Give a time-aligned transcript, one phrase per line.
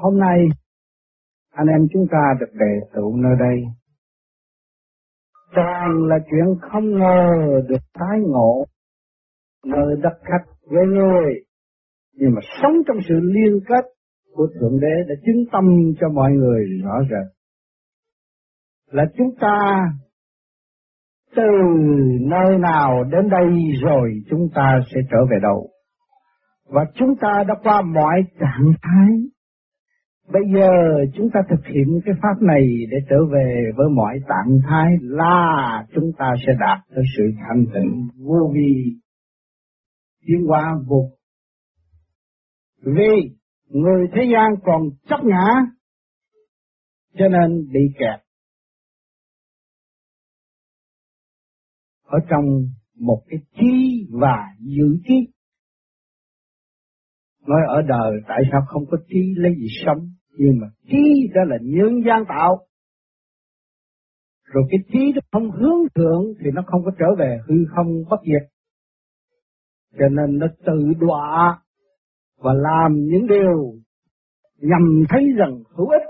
[0.00, 0.38] Hôm nay,
[1.50, 3.64] anh em chúng ta được đề tụ nơi đây.
[5.54, 7.30] Toàn là chuyện không ngờ
[7.68, 8.64] được tái ngộ
[9.64, 11.34] nơi đất khách với người
[12.12, 13.84] nhưng mà sống trong sự liên kết
[14.34, 15.64] của thượng đế đã chứng tâm
[16.00, 17.34] cho mọi người rõ rệt.
[18.90, 19.86] Là chúng ta
[21.36, 21.48] từ
[22.20, 23.48] nơi nào đến đây
[23.82, 25.68] rồi chúng ta sẽ trở về đâu?
[26.66, 29.08] Và chúng ta đã qua mọi trạng thái
[30.32, 30.70] Bây giờ
[31.14, 35.86] chúng ta thực hiện cái pháp này để trở về với mọi trạng thái là
[35.94, 38.08] chúng ta sẽ đạt tới sự thanh tịnh.
[38.16, 38.98] Vô vi
[40.26, 41.10] tiến hóa vô
[42.82, 43.36] vì
[43.68, 45.46] người thế gian còn chấp ngã
[47.14, 48.20] cho nên bị kẹt.
[52.04, 52.44] Ở trong
[52.94, 55.14] một cái trí và dự trí.
[57.46, 61.40] Nói ở đời tại sao không có trí lấy gì sống nhưng mà, trí đó
[61.46, 62.58] là nhân gian tạo.
[64.44, 67.86] Rồi cái trí nó không hướng thượng thì nó không có trở về hư không
[68.10, 68.48] bất diệt.
[69.98, 71.60] Cho nên nó tự đọa
[72.36, 73.74] và làm những điều
[74.56, 76.02] nhằm thấy rằng hữu ích,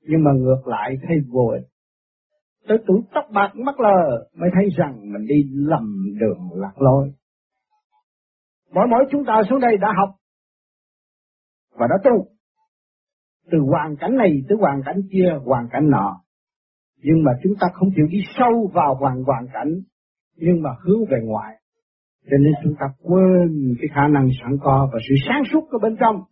[0.00, 1.68] nhưng mà ngược lại thấy vô ích.
[2.68, 7.12] Tới tuổi tóc bạc mắt lờ mới thấy rằng mình đi lầm đường lạc lối.
[8.72, 10.14] Mỗi mỗi chúng ta xuống đây đã học
[11.72, 12.31] và đã tu
[13.50, 16.20] từ hoàn cảnh này tới hoàn cảnh kia, hoàn cảnh nọ.
[17.02, 19.80] Nhưng mà chúng ta không chịu đi sâu vào hoàn hoàn cảnh,
[20.36, 21.62] nhưng mà hướng về ngoài.
[22.24, 25.78] Cho nên chúng ta quên cái khả năng sẵn có và sự sáng suốt ở
[25.82, 26.22] bên trong.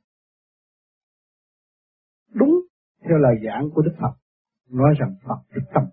[2.34, 2.60] Đúng
[3.08, 4.12] theo lời giảng của Đức Phật,
[4.70, 5.84] nói rằng Phật thức tâm.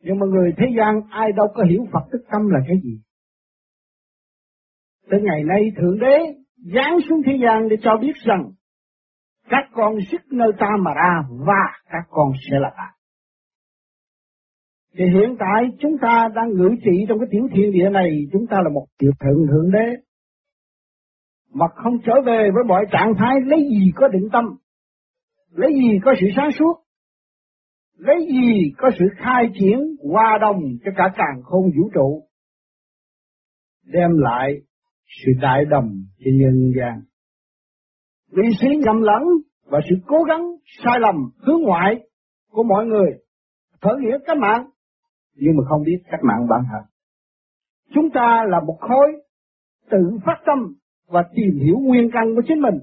[0.00, 3.00] Nhưng mà người thế gian ai đâu có hiểu Phật thức tâm là cái gì.
[5.10, 6.18] Tới ngày nay Thượng Đế
[6.74, 8.50] giáng xuống thế gian để cho biết rằng
[9.48, 12.92] các con sức nơi ta mà ra và các con sẽ là ta.
[14.98, 18.46] Thì hiện tại chúng ta đang ngự trị trong cái tiểu thiên địa này, chúng
[18.46, 20.02] ta là một tiểu thượng thượng đế.
[21.54, 24.44] Mà không trở về với mọi trạng thái lấy gì có định tâm,
[25.50, 26.74] lấy gì có sự sáng suốt,
[27.98, 29.78] lấy gì có sự khai triển
[30.12, 32.22] hòa đồng cho cả càng không vũ trụ,
[33.84, 34.52] đem lại
[35.06, 37.02] sự đại đồng cho nhân gian
[38.30, 39.22] vị trí nhầm lẫn
[39.64, 40.42] và sự cố gắng
[40.84, 41.94] sai lầm hướng ngoại
[42.50, 43.10] của mọi người,
[43.80, 44.70] khởi nghĩa cách mạng.
[45.34, 46.96] Nhưng mà không biết cách mạng bản thân
[47.94, 49.12] chúng ta là một khối
[49.90, 50.74] tự phát tâm
[51.06, 52.74] và tìm hiểu nguyên căn của chính mình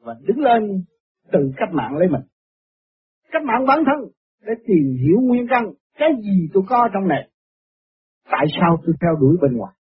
[0.00, 0.84] và đứng lên
[1.32, 2.22] tự cách mạng lấy mình.
[3.30, 4.10] Cách mạng bản thân
[4.46, 5.64] để tìm hiểu nguyên căn,
[5.98, 7.30] cái gì tôi có trong này?
[8.24, 9.74] Tại sao tôi theo đuổi bên ngoài?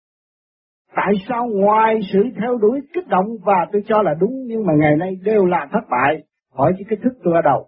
[0.95, 4.73] Tại sao ngoài sự theo đuổi kích động và tôi cho là đúng nhưng mà
[4.79, 7.67] ngày nay đều là thất bại, hỏi chứ cái thức tôi ở đâu?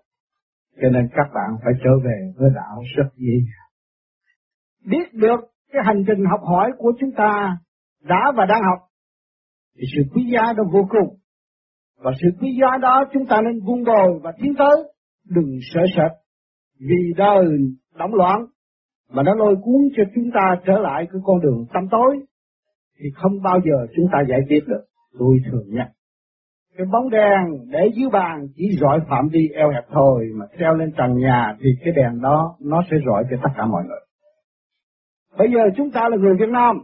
[0.83, 3.71] Cho nên các bạn phải trở về với đạo rất dễ dàng.
[4.91, 5.41] Biết được
[5.73, 7.57] cái hành trình học hỏi của chúng ta
[8.05, 8.79] đã và đang học,
[9.77, 11.17] thì sự quý giá đó vô cùng.
[12.03, 14.93] Và sự quý giá đó chúng ta nên vun bồi và tiến tới,
[15.29, 16.13] đừng sợ sệt.
[16.79, 17.47] Vì đời
[17.95, 18.47] động loạn,
[19.11, 22.19] mà nó lôi cuốn cho chúng ta trở lại cái con đường tâm tối
[23.03, 24.85] thì không bao giờ chúng ta giải quyết được.
[25.19, 25.89] Tôi thường nhắc.
[26.77, 30.75] Cái bóng đèn để dưới bàn chỉ rọi phạm vi eo hẹp thôi, mà treo
[30.75, 34.01] lên trần nhà thì cái đèn đó nó sẽ rọi cho tất cả mọi người.
[35.39, 36.77] Bây giờ chúng ta là người Việt Nam,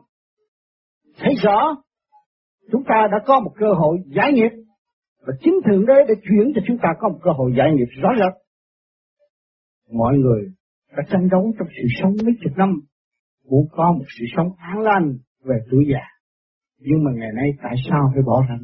[1.19, 1.77] thấy rõ
[2.73, 4.51] chúng ta đã có một cơ hội giải nghiệp,
[5.27, 7.89] và chính thượng đế đã chuyển cho chúng ta có một cơ hội giải nghiệp
[8.03, 8.33] rõ rệt.
[9.93, 10.43] Mọi người
[10.97, 12.81] đã tranh đấu trong sự sống mấy chục năm
[13.51, 16.05] muốn có một sự sống an lành về tuổi già.
[16.79, 18.59] Nhưng mà ngày nay tại sao phải bỏ ra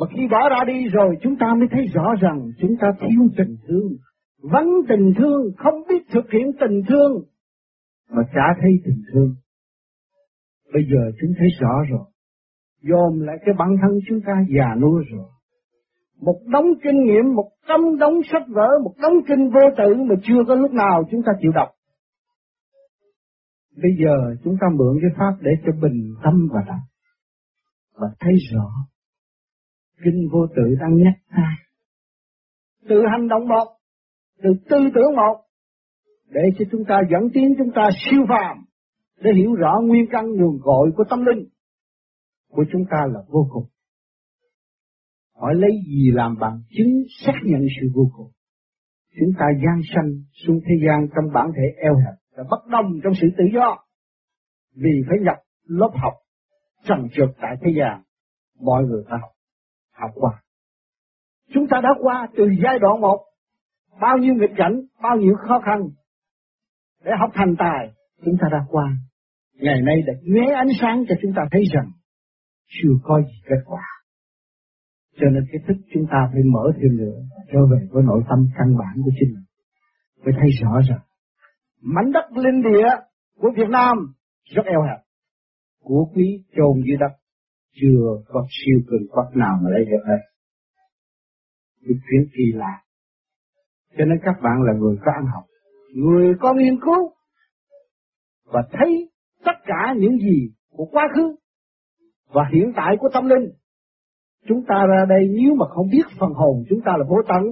[0.00, 3.28] Mà khi bỏ ra đi rồi chúng ta mới thấy rõ rằng chúng ta thiếu
[3.36, 3.92] tình thương.
[4.42, 7.22] Vắng tình thương, không biết thực hiện tình thương,
[8.10, 9.34] mà chả thấy tình thương.
[10.72, 12.06] Bây giờ chúng thấy rõ rồi.
[12.82, 15.28] Dồn lại cái bản thân chúng ta già nua rồi.
[16.20, 20.14] Một đống kinh nghiệm, một trăm đống sách vở, một đống kinh vô tử mà
[20.22, 21.68] chưa có lúc nào chúng ta chịu đọc.
[23.76, 26.84] Bây giờ chúng ta mượn cái pháp để cho bình tâm và đọc.
[27.94, 28.70] Và thấy rõ.
[30.04, 31.56] Kinh vô tự đang nhắc ta.
[32.88, 33.76] Từ hành động một.
[34.42, 35.44] Từ tư tưởng một.
[36.28, 38.64] Để cho chúng ta dẫn tiến, chúng ta siêu phàm.
[39.20, 41.48] Để hiểu rõ nguyên căn nguồn cội của tâm linh.
[42.50, 43.64] Của chúng ta là vô cùng.
[45.34, 48.30] Hỏi lấy gì làm bằng chứng xác nhận sự vô cùng.
[49.20, 53.00] Chúng ta gian sanh xuống thế gian trong bản thể eo hẹp là bất đồng
[53.04, 53.78] trong sự tự do.
[54.74, 55.36] Vì phải nhập
[55.66, 56.12] lớp học
[56.84, 58.02] trần trượt tại thế gian,
[58.60, 59.30] mọi người ta học,
[59.92, 60.42] học qua.
[61.54, 63.18] Chúng ta đã qua từ giai đoạn một,
[64.00, 65.88] bao nhiêu nghịch cảnh, bao nhiêu khó khăn
[67.04, 67.92] để học thành tài,
[68.24, 68.96] chúng ta đã qua.
[69.54, 71.90] Ngày nay đã nhé ánh sáng cho chúng ta thấy rằng
[72.66, 73.82] chưa có gì kết quả.
[75.16, 77.18] Cho nên cái thức chúng ta phải mở thêm nữa,
[77.52, 79.44] trở về với nội tâm căn bản của chính mình.
[80.24, 81.00] Mới thấy rõ rằng,
[81.84, 82.88] mảnh đất linh địa
[83.38, 83.96] của Việt Nam
[84.44, 84.98] rất eo hẹp.
[85.82, 87.16] Của quý chôn dưới đất,
[87.72, 90.20] chưa có siêu cường quốc nào mà lấy được hết.
[91.80, 92.82] Cái chuyện kỳ lạ.
[93.98, 95.44] Cho nên các bạn là người có ăn học,
[95.94, 97.14] người có nghiên cứu,
[98.44, 99.10] và thấy
[99.44, 101.36] tất cả những gì của quá khứ
[102.28, 103.50] và hiện tại của tâm linh.
[104.48, 107.42] Chúng ta ra đây nếu mà không biết phần hồn chúng ta là vô tận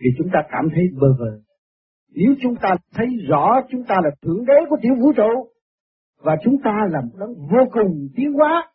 [0.00, 1.40] thì chúng ta cảm thấy bơ vơ.
[2.12, 5.50] Nếu chúng ta thấy rõ chúng ta là thượng đế của tiểu vũ trụ
[6.22, 8.72] và chúng ta là một đấng vô cùng tiến hóa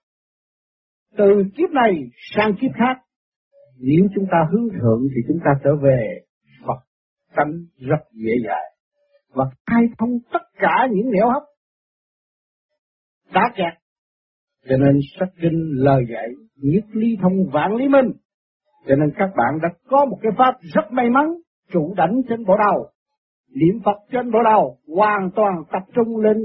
[1.18, 1.92] từ kiếp này
[2.36, 3.02] sang kiếp khác.
[3.80, 6.20] Nếu chúng ta hướng thượng thì chúng ta trở về
[6.68, 6.80] Phật
[7.36, 8.72] tánh rất dễ dàng
[9.34, 11.44] và khai thông tất cả những nẻo hấp
[13.34, 13.74] đã kẹt.
[14.70, 18.12] Cho nên sách kinh lời dạy nhất ly thông vạn lý minh.
[18.88, 21.26] Cho nên các bạn đã có một cái pháp rất may mắn,
[21.72, 22.92] chủ đánh trên bộ đầu,
[23.56, 26.38] niệm Phật trên bộ đầu, hoàn toàn tập trung lên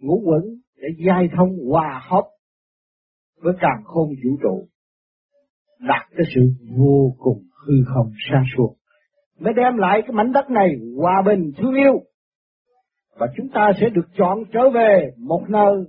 [0.00, 0.42] ngũ quẩn
[0.76, 2.24] để giai thông hòa hợp
[3.42, 4.68] với càng khôn vũ trụ,
[5.80, 6.40] đạt cái sự
[6.78, 8.74] vô cùng hư không xa suốt,
[9.38, 12.02] mới đem lại cái mảnh đất này hòa bình thương yêu,
[13.18, 15.84] và chúng ta sẽ được chọn trở về một nơi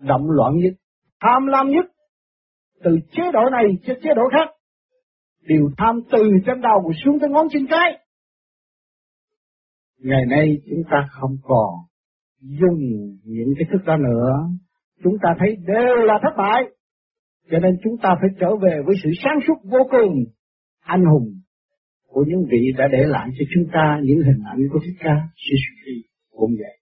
[0.00, 0.72] động loạn nhất,
[1.20, 1.84] tham lam nhất,
[2.84, 4.54] từ chế độ này cho chế độ khác,
[5.40, 7.98] đều tham từ trên đầu xuống tới ngón chân cái.
[10.02, 11.74] Ngày nay chúng ta không còn
[12.40, 12.80] dùng
[13.24, 14.30] những cái thức đó nữa,
[15.02, 16.62] chúng ta thấy đều là thất bại,
[17.50, 20.24] cho nên chúng ta phải trở về với sự sáng suốt vô cùng,
[20.80, 21.40] anh hùng
[22.08, 25.16] của những vị đã để lại cho chúng ta những hình ảnh của Thích Ca,
[25.36, 25.54] sư
[26.36, 26.76] cũng vậy.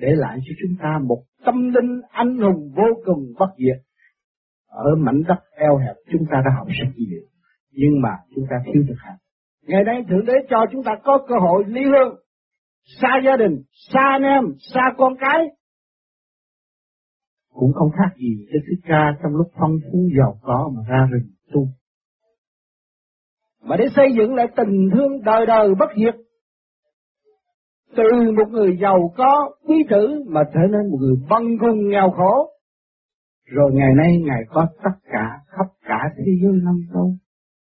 [0.00, 3.82] Để lại cho chúng ta một tâm linh anh hùng vô cùng bất diệt.
[4.68, 7.22] Ở mảnh đất eo hẹp chúng ta đã học rất nhiều,
[7.72, 9.16] nhưng mà chúng ta thiếu thực hành.
[9.66, 12.18] Ngày nay Thượng Đế cho chúng ta có cơ hội ly hương,
[12.84, 14.44] xa gia đình, xa anh em,
[14.74, 15.46] xa con cái.
[17.52, 21.06] Cũng không khác gì cho Thích Ca trong lúc phong phú giàu có mà ra
[21.10, 21.66] rừng tu.
[23.62, 26.14] Mà để xây dựng lại tình thương đời đời bất diệt
[27.96, 32.10] từ một người giàu có quý tử mà trở nên một người băng cung nghèo
[32.10, 32.50] khổ.
[33.46, 37.14] Rồi ngày nay Ngài có tất cả, khắp cả thế giới năm châu.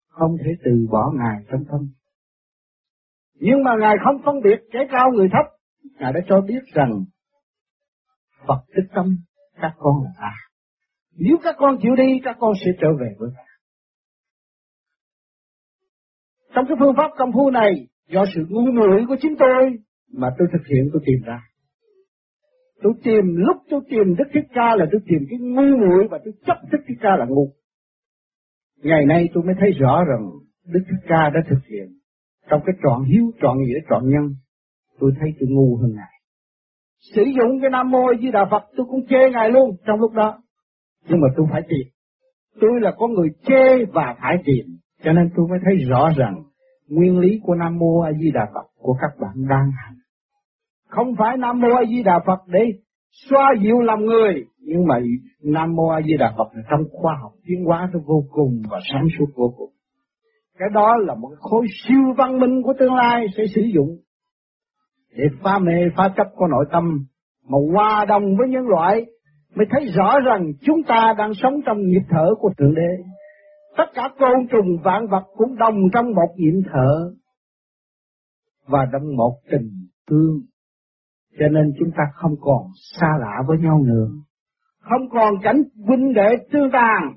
[0.08, 1.80] Không thể từ bỏ Ngài trong tâm.
[3.34, 5.46] Nhưng mà Ngài không phân biệt kẻ cao người thấp.
[5.98, 7.04] Ngài đã cho biết rằng
[8.46, 9.16] Phật thích tâm
[9.60, 10.32] các con là ta.
[11.16, 13.44] Nếu các con chịu đi, các con sẽ trở về với ta.
[16.54, 19.70] Trong cái phương pháp công phu này, do sự ngu muội của chính tôi
[20.12, 21.40] mà tôi thực hiện tôi tìm ra.
[22.82, 26.18] Tôi tìm lúc tôi tìm Đức Thích Ca là tôi tìm cái ngu muội và
[26.24, 27.52] tôi chấp Đức Thích Ca là ngu.
[28.82, 30.30] Ngày nay tôi mới thấy rõ rằng
[30.66, 31.88] Đức Thích Ca đã thực hiện
[32.50, 34.34] trong cái trọn hiếu, trọn nghĩa, trọn nhân.
[35.00, 36.14] Tôi thấy tôi ngu hơn Ngài.
[37.14, 40.12] Sử dụng cái Nam Mô Di Đà Phật tôi cũng chê Ngài luôn trong lúc
[40.12, 40.38] đó.
[41.08, 41.86] Nhưng mà tôi phải tìm.
[42.60, 44.64] Tôi là con người chê và phải tìm.
[45.02, 46.42] Cho nên tôi mới thấy rõ rằng
[46.88, 49.94] nguyên lý của Nam Mô A Di Đà Phật của các bạn đang hành.
[50.88, 52.60] Không phải Nam Mô A Di Đà Phật để
[53.30, 54.98] xoa dịu lòng người, nhưng mà
[55.42, 58.62] Nam Mô A Di Đà Phật là trong khoa học tiến hóa nó vô cùng
[58.70, 59.70] và sáng suốt vô cùng.
[60.58, 63.96] Cái đó là một khối siêu văn minh của tương lai sẽ sử dụng
[65.16, 66.84] để phá mê phá chấp của nội tâm
[67.48, 69.06] mà hòa đồng với nhân loại,
[69.54, 73.04] mới thấy rõ rằng chúng ta đang sống trong nhịp thở của Thượng Đế.
[73.76, 77.14] Tất cả côn trùng vạn vật cũng đồng trong một nhịp thở
[78.66, 79.70] và trong một tình
[80.10, 80.40] thương
[81.38, 82.62] cho nên chúng ta không còn
[82.98, 84.08] xa lạ với nhau nữa.
[84.80, 87.14] Không còn cảnh huynh đệ tương tàn.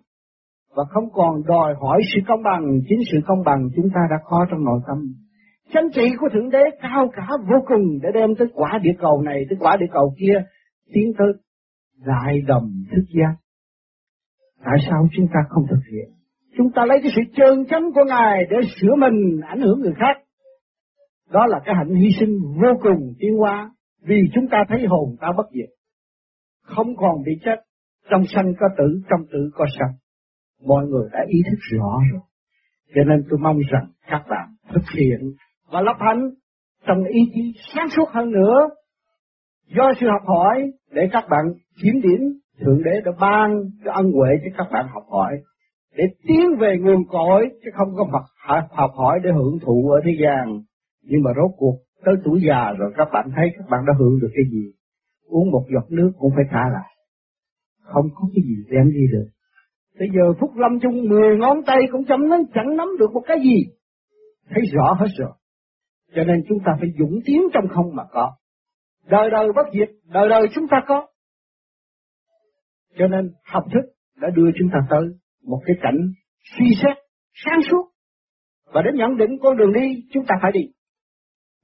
[0.78, 2.64] Và không còn đòi hỏi sự công bằng.
[2.90, 4.98] Chính sự công bằng chúng ta đã có trong nội tâm.
[5.74, 9.22] Chánh trị của Thượng Đế cao cả vô cùng để đem tới quả địa cầu
[9.22, 10.44] này, tới quả địa cầu kia,
[10.94, 11.28] tiến tới
[12.06, 13.36] đại đồng thức giác.
[14.66, 16.10] Tại sao chúng ta không thực hiện?
[16.58, 19.94] Chúng ta lấy cái sự trơn chánh của Ngài để sửa mình, ảnh hưởng người
[19.96, 20.24] khác.
[21.32, 25.16] Đó là cái hạnh hy sinh vô cùng tiến hóa vì chúng ta thấy hồn
[25.22, 25.70] ta bất diệt.
[26.64, 27.56] Không còn bị chết.
[28.10, 29.94] Trong sanh có tử, trong tử có sanh.
[30.66, 32.22] Mọi người đã ý thức rõ rồi.
[32.96, 35.20] Cho nên tôi mong rằng các bạn thực hiện
[35.72, 36.30] và lập hành
[36.88, 38.70] trong ý chí sáng suốt hơn nữa.
[39.76, 41.46] Do sự học hỏi để các bạn
[41.84, 42.20] kiểm điểm
[42.60, 45.38] Thượng Đế đã ban cái ân huệ cho các bạn học hỏi.
[45.98, 48.08] để tiến về nguồn cội chứ không có
[48.48, 50.62] học, học hỏi để hưởng thụ ở thế gian.
[51.04, 54.20] Nhưng mà rốt cuộc tới tuổi già rồi các bạn thấy các bạn đã hưởng
[54.22, 54.72] được cái gì.
[55.28, 56.92] Uống một giọt nước cũng phải trả lại.
[57.82, 59.28] Không có cái gì đem đi được.
[60.00, 63.24] Bây giờ Phúc Lâm chung 10 ngón tay cũng chẳng nắm, chẳng nắm được một
[63.26, 63.74] cái gì.
[64.50, 65.32] Thấy rõ hết rồi.
[66.16, 68.32] Cho nên chúng ta phải dũng tiến trong không mà có.
[69.06, 71.08] Đời đời bất diệt, đời đời chúng ta có.
[72.98, 75.04] Cho nên học thức đã đưa chúng ta tới
[75.44, 75.98] một cái cảnh
[76.58, 76.98] suy xét
[77.46, 77.92] sáng suốt
[78.74, 80.62] và đến nhận định con đường đi chúng ta phải đi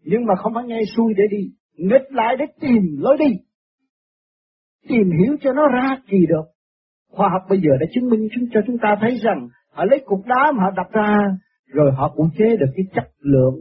[0.04, 3.36] nhưng mà không phải nghe xuôi để đi nghịch lại để tìm lối đi
[4.88, 6.53] tìm hiểu cho nó ra kỳ được
[7.16, 10.00] khoa học bây giờ đã chứng minh chúng cho chúng ta thấy rằng họ lấy
[10.06, 11.18] cục đá mà họ đập ra
[11.74, 13.56] rồi họ cũng chế được cái chất lượng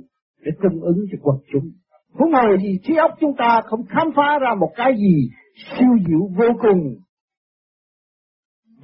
[0.45, 1.71] để tương ứng cho quần chúng.
[2.13, 5.89] Huống hồ gì trí óc chúng ta không khám phá ra một cái gì siêu
[6.09, 6.95] diệu vô cùng.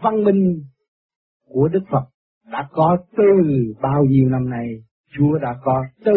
[0.03, 0.63] Văn minh
[1.49, 2.05] của Đức Phật
[2.53, 3.25] đã có từ
[3.83, 4.69] bao nhiêu năm nay,
[5.19, 6.13] Chúa đã có từ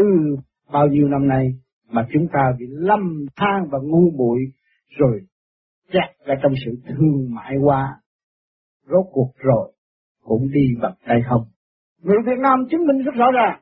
[0.71, 1.47] bao nhiêu năm nay
[1.91, 4.39] mà chúng ta bị lâm than và ngu muội
[4.99, 5.21] rồi
[5.91, 8.00] chặt ra trong sự thương mại hóa
[8.87, 9.73] rốt cuộc rồi
[10.23, 11.45] cũng đi bằng tay không.
[12.01, 13.61] Người Việt Nam chứng minh rất rõ ràng.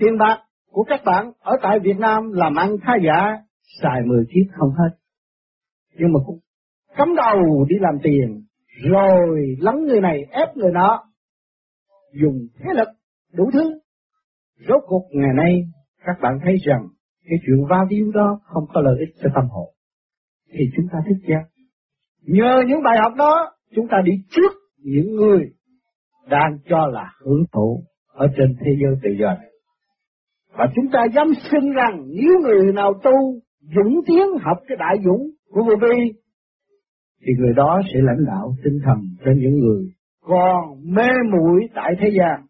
[0.00, 3.42] Tiền bạc của các bạn ở tại Việt Nam làm ăn khá giả,
[3.82, 4.96] xài mười chiếc không hết.
[5.94, 6.38] Nhưng mà cũng
[6.96, 8.44] cắm đầu đi làm tiền,
[8.90, 11.04] rồi lắng người này ép người nọ,
[12.12, 12.88] dùng thế lực
[13.32, 13.80] đủ thứ.
[14.68, 15.62] Rốt cuộc ngày nay
[16.04, 16.88] các bạn thấy rằng
[17.24, 19.74] cái chuyện va víu đó không có lợi ích cho tâm hồn.
[20.52, 21.44] Thì chúng ta thức giác.
[22.26, 25.50] Nhờ những bài học đó, chúng ta đi trước những người
[26.30, 29.50] đang cho là hưởng thụ ở trên thế giới tự do này.
[30.52, 34.96] Và chúng ta dám xin rằng nếu người nào tu dũng tiến học cái đại
[35.04, 36.12] dũng của vô vi
[37.26, 39.84] thì người đó sẽ lãnh đạo tinh thần cho những người
[40.20, 42.46] còn mê muội tại thế gian.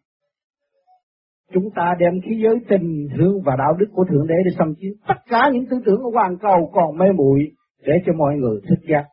[1.52, 4.74] Chúng ta đem khí giới tình thương và đạo đức của Thượng Đế để xâm
[4.80, 7.40] chiếm tất cả những tư tưởng của hoàn cầu còn mê muội
[7.86, 9.04] để cho mọi người thức giác.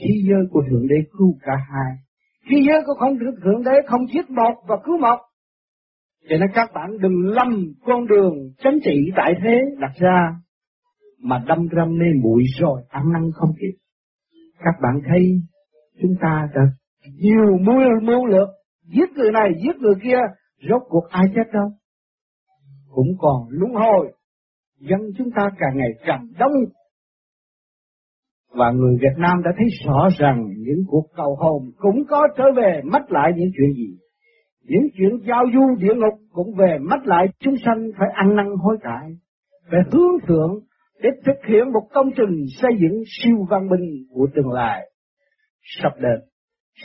[0.00, 1.96] Khí giới của Thượng Đế cứu cả hai.
[2.50, 5.18] Khí giới của không Thượng Đế không giết một và cứu một.
[6.28, 10.34] Cho nên các bạn đừng lâm con đường chánh trị tại thế đặt ra,
[11.22, 13.80] mà đâm ra mê muội rồi ăn năn không kịp
[14.64, 15.42] các bạn thấy
[16.02, 16.62] chúng ta đã
[17.18, 18.48] nhiều mưu mưu lược,
[18.84, 20.18] giết người này, giết người kia,
[20.68, 21.70] rốt cuộc ai chết đâu
[22.90, 24.12] cũng còn luân hồi
[24.78, 26.52] dân chúng ta càng ngày càng đông
[28.54, 32.44] và người Việt Nam đã thấy rõ rằng những cuộc cầu hồn cũng có trở
[32.56, 33.96] về mất lại những chuyện gì.
[34.64, 38.46] Những chuyện giao du địa ngục cũng về mất lại chúng sanh phải ăn năn
[38.62, 39.10] hối cải.
[39.70, 40.58] Phải hướng thượng
[41.02, 44.90] để thực hiện một công trình xây dựng siêu văn minh của tương lai
[45.82, 46.20] sắp đến.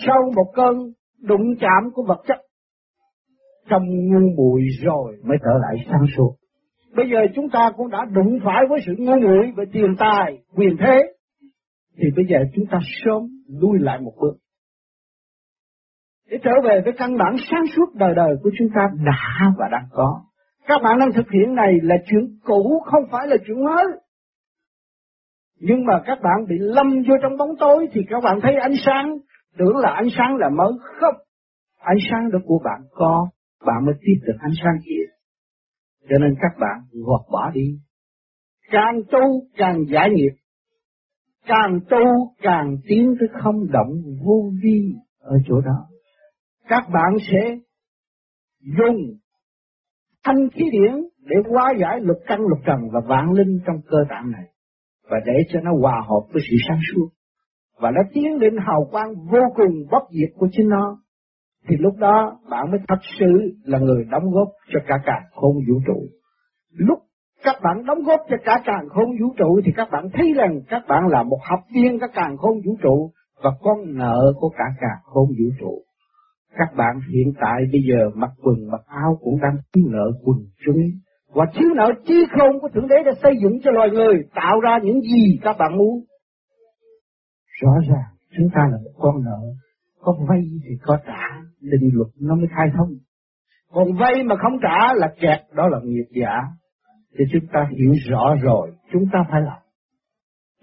[0.06, 0.78] Sau một cơn
[1.22, 2.38] đụng chạm của vật chất,
[3.70, 6.36] trong ngu bụi rồi mới trở lại sáng suốt.
[6.96, 10.38] Bây giờ chúng ta cũng đã đụng phải với sự ngu muội về tiền tài,
[10.56, 11.15] quyền thế,
[11.98, 13.22] thì bây giờ chúng ta sớm
[13.62, 14.36] lui lại một bước.
[16.30, 19.68] Để trở về với căn bản sáng suốt đời đời của chúng ta đã và
[19.72, 20.22] đang có.
[20.68, 23.86] Các bạn đang thực hiện này là chuyện cũ, không phải là chuyện mới.
[25.60, 28.74] Nhưng mà các bạn bị lâm vô trong bóng tối thì các bạn thấy ánh
[28.86, 29.18] sáng,
[29.58, 31.16] tưởng là ánh sáng là mới không.
[31.80, 33.28] Ánh sáng đó của bạn có,
[33.66, 35.06] bạn mới tiếp được ánh sáng kia.
[36.10, 37.80] Cho nên các bạn gọt bỏ đi.
[38.72, 39.20] Càng tu
[39.58, 40.32] càng giải nghiệp.
[41.46, 43.94] Càng tu càng tiến tới không động
[44.26, 45.88] vô vi ở chỗ đó.
[46.68, 47.58] Các bạn sẽ
[48.78, 48.98] dùng
[50.24, 50.94] thanh khí điển
[51.26, 54.46] để hóa giải lục căn lục trần và vạn linh trong cơ tạng này
[55.10, 57.10] và để cho nó hòa hợp với sự sáng suốt
[57.80, 60.98] và nó tiến đến hào quang vô cùng bất diệt của chính nó
[61.68, 65.54] thì lúc đó bạn mới thật sự là người đóng góp cho cả cả không
[65.70, 66.08] vũ trụ.
[66.72, 67.00] Lúc
[67.46, 70.60] các bạn đóng góp cho cả càng khôn vũ trụ thì các bạn thấy rằng
[70.70, 73.12] các bạn là một học viên các càng khôn vũ trụ
[73.44, 75.82] và con nợ của cả càng khôn vũ trụ.
[76.58, 80.38] Các bạn hiện tại bây giờ mặc quần mặc áo cũng đang thiếu nợ quần
[80.66, 80.82] chúng
[81.34, 84.60] và thiếu nợ trí khôn của Thượng Đế đã xây dựng cho loài người tạo
[84.60, 86.04] ra những gì các bạn muốn.
[87.62, 89.40] Rõ ràng chúng ta là một con nợ,
[90.02, 92.90] có vay thì có trả, định luật nó mới khai thông.
[93.74, 96.42] Còn vay mà không trả là kẹt, đó là nghiệp giả.
[97.18, 99.62] Thì chúng ta hiểu rõ rồi, chúng ta phải làm.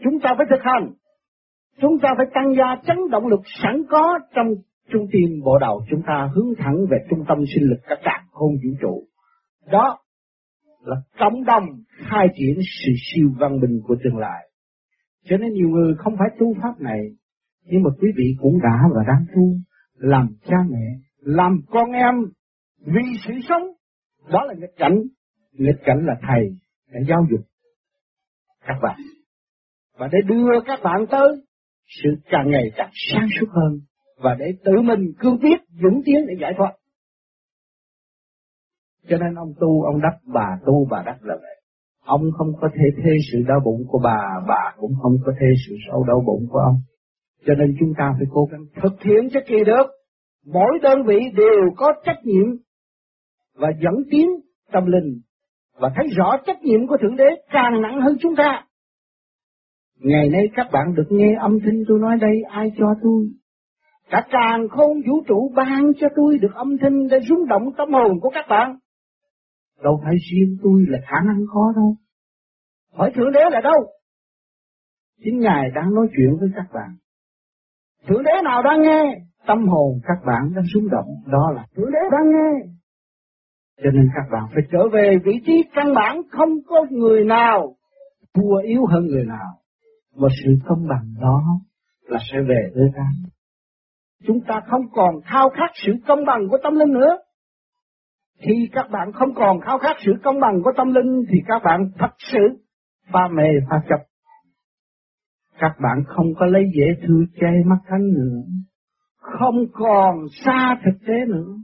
[0.05, 0.93] Chúng ta phải thực hành.
[1.81, 4.47] Chúng ta phải tăng gia chấn động lực sẵn có trong
[4.91, 8.25] trung tim bộ đầu chúng ta hướng thẳng về trung tâm sinh lực các cả
[8.31, 9.05] không vũ trụ.
[9.73, 9.99] Đó
[10.85, 11.65] là cộng đồng
[12.11, 12.55] khai triển
[12.85, 14.49] sự siêu văn minh của tương lai.
[15.25, 17.01] Cho nên nhiều người không phải tu pháp này,
[17.65, 19.43] nhưng mà quý vị cũng đã và đang tu,
[19.95, 20.87] làm cha mẹ,
[21.19, 22.15] làm con em
[22.79, 23.63] vì sự sống.
[24.33, 25.03] Đó là nghịch cảnh.
[25.53, 26.49] Nghịch cảnh là thầy
[26.93, 27.41] đã giáo dục
[28.67, 29.01] các bạn.
[29.99, 31.29] Và để đưa các bạn tới
[31.87, 33.81] sự càng ngày càng sáng suốt hơn
[34.17, 36.73] và để tự mình cương quyết dũng tiến để giải thoát.
[39.09, 41.63] Cho nên ông tu, ông đắc, bà tu, bà đắc là vậy.
[42.05, 45.47] Ông không có thể thê sự đau bụng của bà, bà cũng không có thê
[45.69, 46.77] sự sâu đau bụng của ông.
[47.47, 49.87] Cho nên chúng ta phải cố gắng thực hiện cho kỳ được.
[50.47, 52.47] Mỗi đơn vị đều có trách nhiệm
[53.55, 54.29] và dẫn tiến
[54.73, 55.21] tâm linh
[55.83, 58.65] và thấy rõ trách nhiệm của Thượng Đế càng nặng hơn chúng ta.
[59.99, 63.27] Ngày nay các bạn được nghe âm thanh tôi nói đây, ai cho tôi?
[64.11, 67.93] Cả càng không vũ trụ ban cho tôi được âm thanh để rung động tâm
[67.93, 68.77] hồn của các bạn.
[69.85, 71.97] Đâu phải riêng tôi là khả năng khó đâu.
[72.93, 73.87] Hỏi Thượng Đế là đâu?
[75.25, 76.91] Chính Ngài đang nói chuyện với các bạn.
[78.07, 79.19] Thượng Đế nào đang nghe?
[79.47, 81.09] Tâm hồn các bạn đang rung động.
[81.27, 82.73] Đó là Thượng Đế đang nghe.
[83.85, 87.77] Cho nên các bạn phải trở về vị trí căn bản, không có người nào
[88.35, 89.53] thua yếu hơn người nào.
[90.17, 91.43] Và sự công bằng đó
[92.03, 93.07] là sẽ về với ta.
[94.27, 97.19] Chúng ta không còn khao khát sự công bằng của tâm linh nữa.
[98.39, 101.63] Khi các bạn không còn khao khát sự công bằng của tâm linh, thì các
[101.65, 102.39] bạn thật sự
[103.13, 103.99] pha mê, pha chấp.
[105.59, 108.43] Các bạn không có lấy dễ thương che mắt thánh nữa.
[109.17, 111.55] Không còn xa thực tế nữa.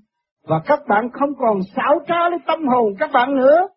[0.49, 3.69] Và các bạn không còn xảo trá lấy tâm hồn các bạn nữa.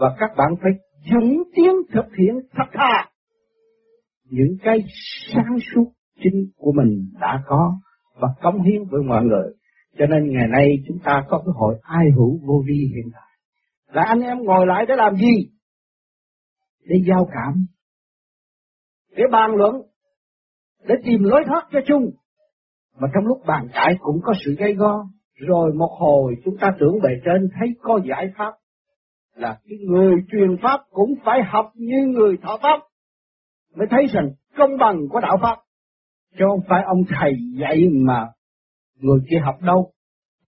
[0.00, 0.72] Và các bạn phải
[1.12, 3.10] dũng tiến thực hiện thật thà.
[4.30, 4.78] Những cái
[5.34, 7.72] sáng suốt chính của mình đã có
[8.20, 9.52] và cống hiến với mọi người.
[9.98, 13.28] Cho nên ngày nay chúng ta có cơ hội ai hữu vô vi hiện tại.
[13.92, 15.50] Là anh em ngồi lại để làm gì?
[16.84, 17.66] Để giao cảm.
[19.16, 19.74] Để bàn luận.
[20.86, 22.10] Để tìm lối thoát cho chung.
[22.98, 25.04] Mà trong lúc bàn cãi cũng có sự gây go.
[25.46, 28.52] Rồi một hồi chúng ta tưởng bề trên thấy có giải pháp.
[29.34, 32.80] Là cái người truyền pháp cũng phải học như người thọ pháp.
[33.76, 35.56] Mới thấy rằng công bằng của đạo pháp.
[36.38, 38.26] Chứ không phải ông thầy dạy mà
[39.00, 39.90] người kia học đâu.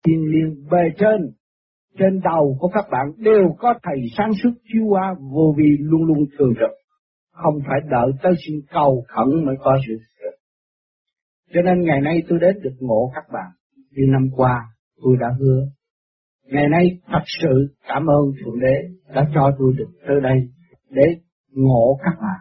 [0.04, 1.32] Thiên liên bề trên,
[1.98, 6.04] trên đầu của các bạn đều có thầy sáng suốt chiếu qua vô vi luôn
[6.04, 6.70] luôn thường trực.
[7.32, 10.36] Không phải đợi tới xin cầu khẩn mới có sự thực.
[11.54, 13.50] Cho nên ngày nay tôi đến được ngộ các bạn.
[13.90, 15.60] Như năm qua tôi đã hứa.
[16.44, 18.74] Ngày nay thật sự cảm ơn Thượng Đế
[19.14, 20.36] đã cho tôi được tới đây
[20.90, 21.02] để
[21.52, 22.40] ngộ các bạn.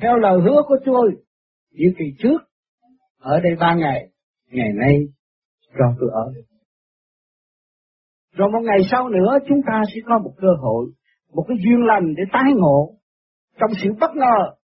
[0.00, 1.10] Theo lời hứa của tôi,
[1.72, 2.38] như kỳ trước,
[3.18, 4.08] ở đây ba ngày,
[4.50, 4.94] ngày nay
[5.78, 6.32] cho tôi ở
[8.32, 10.86] Rồi một ngày sau nữa chúng ta sẽ có một cơ hội,
[11.32, 12.94] một cái duyên lành để tái ngộ
[13.60, 14.54] trong sự bất ngờ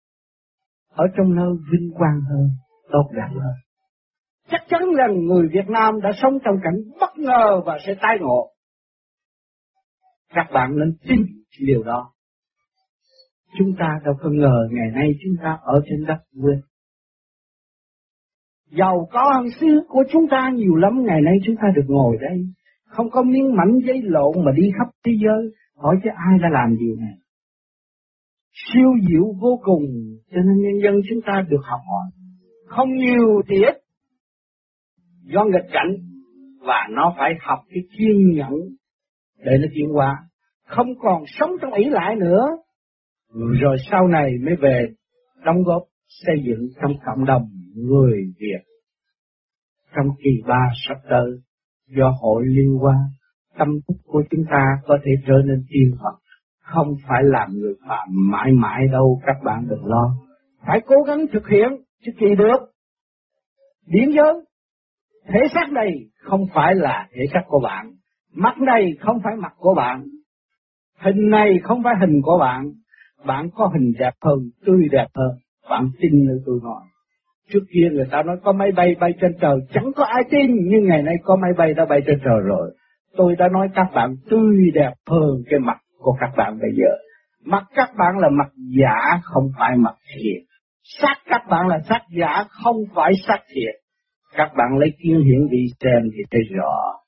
[0.89, 2.49] ở trong nơi vinh quang hơn,
[2.91, 3.53] tốt đẹp hơn.
[4.49, 8.17] Chắc chắn rằng người Việt Nam đã sống trong cảnh bất ngờ và sẽ tai
[8.19, 8.51] ngộ.
[10.33, 11.25] Các bạn nên tin
[11.59, 12.11] điều đó.
[13.57, 16.53] Chúng ta đâu có ngờ ngày nay chúng ta ở trên đất quê
[18.71, 22.17] Giàu có hơn xứ của chúng ta nhiều lắm, ngày nay chúng ta được ngồi
[22.21, 22.45] đây.
[22.85, 26.49] Không có miếng mảnh giấy lộn mà đi khắp thế giới, hỏi cho ai đã
[26.51, 27.13] làm điều này.
[28.53, 29.83] Siêu diệu vô cùng,
[30.31, 32.05] cho nên nhân dân chúng ta được học hỏi.
[32.67, 33.84] Không nhiều thì ít,
[35.25, 35.95] do nghịch cảnh,
[36.59, 38.53] và nó phải học cái kiên nhẫn
[39.37, 40.17] để nó chuyển qua.
[40.67, 42.45] Không còn sống trong ý lại nữa,
[43.61, 44.87] rồi sau này mới về
[45.45, 48.63] đóng góp xây dựng trong cộng đồng người Việt.
[49.95, 51.31] Trong kỳ ba sắp tới,
[51.87, 52.97] do hội liên quan,
[53.57, 56.19] tâm thức của chúng ta có thể trở nên tiên Phật,
[56.61, 60.11] không phải làm người phạm mãi mãi đâu các bạn đừng lo.
[60.67, 61.67] Phải cố gắng thực hiện,
[62.05, 62.71] chứ kỳ được.
[63.87, 64.33] Điển giới,
[65.27, 67.91] thể xác này không phải là thể xác của bạn,
[68.33, 70.03] mắt này không phải mặt của bạn,
[70.99, 72.71] hình này không phải hình của bạn,
[73.25, 75.31] bạn có hình đẹp hơn, tươi đẹp hơn,
[75.69, 76.81] bạn tin nơi tôi nói.
[77.49, 80.51] Trước kia người ta nói có máy bay bay trên trời, chẳng có ai tin,
[80.67, 82.75] nhưng ngày nay có máy bay đã bay trên trời rồi.
[83.17, 86.91] Tôi đã nói các bạn tươi đẹp hơn cái mặt của các bạn bây giờ.
[87.45, 90.43] Mặt các bạn là mặt giả, không phải mặt thiệt.
[91.01, 93.75] Sắc các bạn là sắc giả, không phải sắc thiệt.
[94.37, 96.99] Các bạn lấy kiến hiển vi xem thì thấy rõ.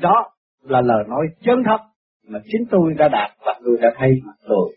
[0.00, 1.78] Đó là lời nói chân thật
[2.28, 4.76] mà chính tôi đã đạt và tôi đã thấy mặt tôi.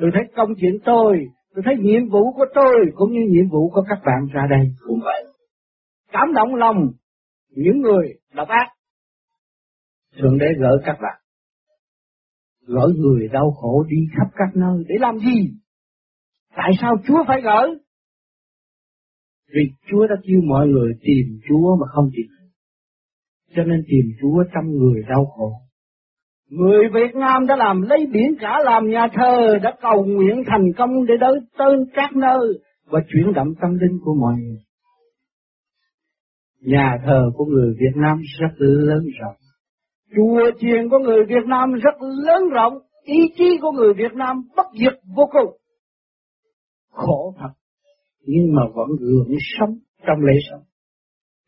[0.00, 3.70] Tôi thấy công chuyện tôi Tôi thấy nhiệm vụ của tôi cũng như nhiệm vụ
[3.70, 5.24] của các bạn ra đây cũng vậy.
[6.12, 6.76] Cảm động lòng
[7.50, 8.68] những người độc ác.
[10.18, 11.20] Thượng đế gỡ các bạn.
[12.66, 15.50] Gỡ người đau khổ đi khắp các nơi để làm gì?
[16.56, 17.68] Tại sao Chúa phải gỡ?
[19.54, 22.26] Vì Chúa đã kêu mọi người tìm Chúa mà không tìm.
[23.56, 25.52] Cho nên tìm Chúa trong người đau khổ.
[26.50, 30.72] Người Việt Nam đã làm lấy biển cả làm nhà thờ, đã cầu nguyện thành
[30.76, 34.58] công để tới tới các nơi và chuyển động tâm linh của mọi người.
[36.60, 39.36] Nhà thờ của người Việt Nam rất lớn rộng.
[40.16, 42.78] Chùa chiền của người Việt Nam rất lớn rộng.
[43.02, 45.56] Ý chí của người Việt Nam bất diệt vô cùng.
[46.90, 47.61] Khổ thật.
[48.22, 50.62] Nhưng mà vẫn gượng sống trong lễ sống.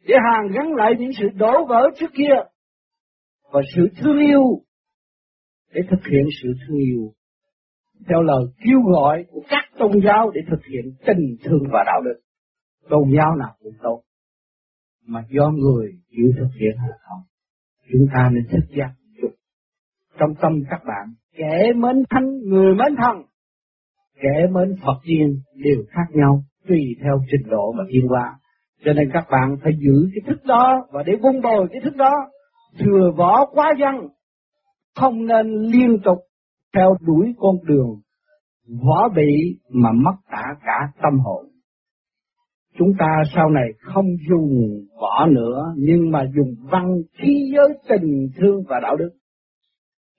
[0.07, 2.35] Để hàng gắn lại những sự đổ vỡ trước kia.
[3.53, 4.43] Và sự thương yêu.
[5.73, 7.13] Để thực hiện sự thương yêu.
[8.09, 12.01] Theo lời kêu gọi của các tôn giáo để thực hiện tình thương và đạo
[12.05, 12.21] đức.
[12.89, 14.03] Tôn giáo nào cũng tốt
[15.07, 17.23] mà do người chịu thực hiện hay không.
[17.93, 19.31] Chúng ta nên thức giác chút.
[20.19, 23.23] Trong tâm các bạn, kẻ mến thánh, người mến thần,
[24.15, 28.39] kẻ mến Phật tiên đều khác nhau, tùy theo trình độ và thiên qua.
[28.85, 31.97] Cho nên các bạn phải giữ cái thức đó và để vun bồi cái thức
[31.97, 32.13] đó,
[32.79, 34.09] thừa võ quá dân,
[34.95, 36.19] không nên liên tục
[36.75, 38.01] theo đuổi con đường
[38.83, 41.47] võ bị mà mất cả cả tâm hồn.
[42.79, 48.29] Chúng ta sau này không dùng võ nữa nhưng mà dùng văn khí giới tình
[48.37, 49.11] thương và đạo đức.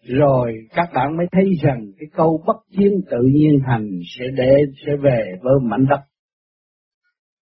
[0.04, 4.52] Rồi các bạn mới thấy rằng cái câu bất chiến tự nhiên thành sẽ để
[4.86, 6.02] sẽ về với mảnh đất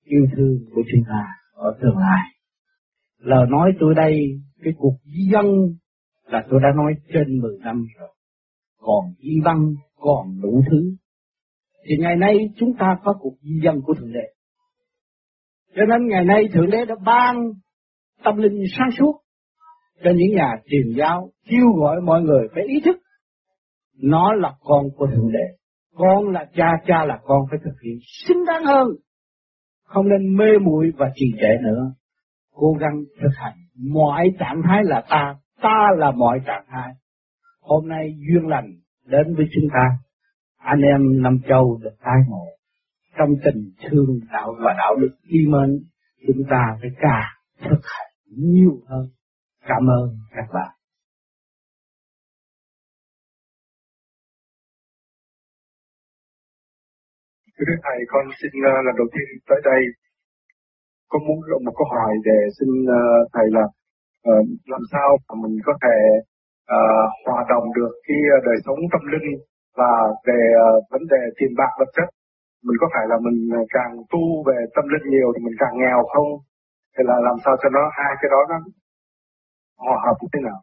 [0.03, 2.21] yêu thương của chúng ta ở tương lai
[3.17, 5.45] lời nói tôi đây cái cuộc di dân
[6.25, 8.09] là tôi đã nói trên 10 năm rồi
[8.77, 10.95] còn di văn còn đủ thứ
[11.85, 14.33] thì ngày nay chúng ta có cuộc di dân của thượng đế
[15.75, 17.35] cho nên ngày nay Thượng Đế đã ban
[18.23, 19.21] tâm linh sáng suốt
[20.03, 22.97] cho những nhà truyền giáo kêu gọi mọi người phải ý thức
[24.01, 25.57] nó là con của Thượng Đế.
[25.95, 28.87] Con là cha, cha là con phải thực hiện xứng đáng hơn.
[29.85, 31.93] Không nên mê muội và trì trệ nữa.
[32.53, 33.55] Cố gắng thực hành.
[33.93, 36.93] Mọi trạng thái là ta, ta là mọi trạng thái.
[37.61, 38.69] Hôm nay duyên lành
[39.05, 39.97] đến với chúng ta.
[40.57, 42.45] Anh em Nam Châu được tai ngộ
[43.17, 45.83] trong tình thương đạo và đạo đức y mến
[46.27, 47.31] chúng ta phải càng
[47.69, 49.07] thực hành nhiều hơn
[49.67, 50.71] cảm ơn các bạn
[57.67, 59.81] Thưa Thầy, con xin uh, lần đầu tiên tới đây,
[61.11, 63.65] con muốn một câu hỏi để xin uh, Thầy là
[64.29, 65.97] uh, làm sao mà mình có thể
[66.77, 69.27] uh, hòa đồng được cái đời sống tâm linh
[69.79, 69.93] và
[70.27, 72.07] về uh, vấn đề tiền bạc vật chất?
[72.65, 75.99] Mình có phải là mình càng tu về tâm linh nhiều thì mình càng nghèo
[76.13, 76.29] không?
[76.95, 78.57] Hay là làm sao cho nó hai cái đó nó
[79.85, 80.59] hòa hợp như thế nào?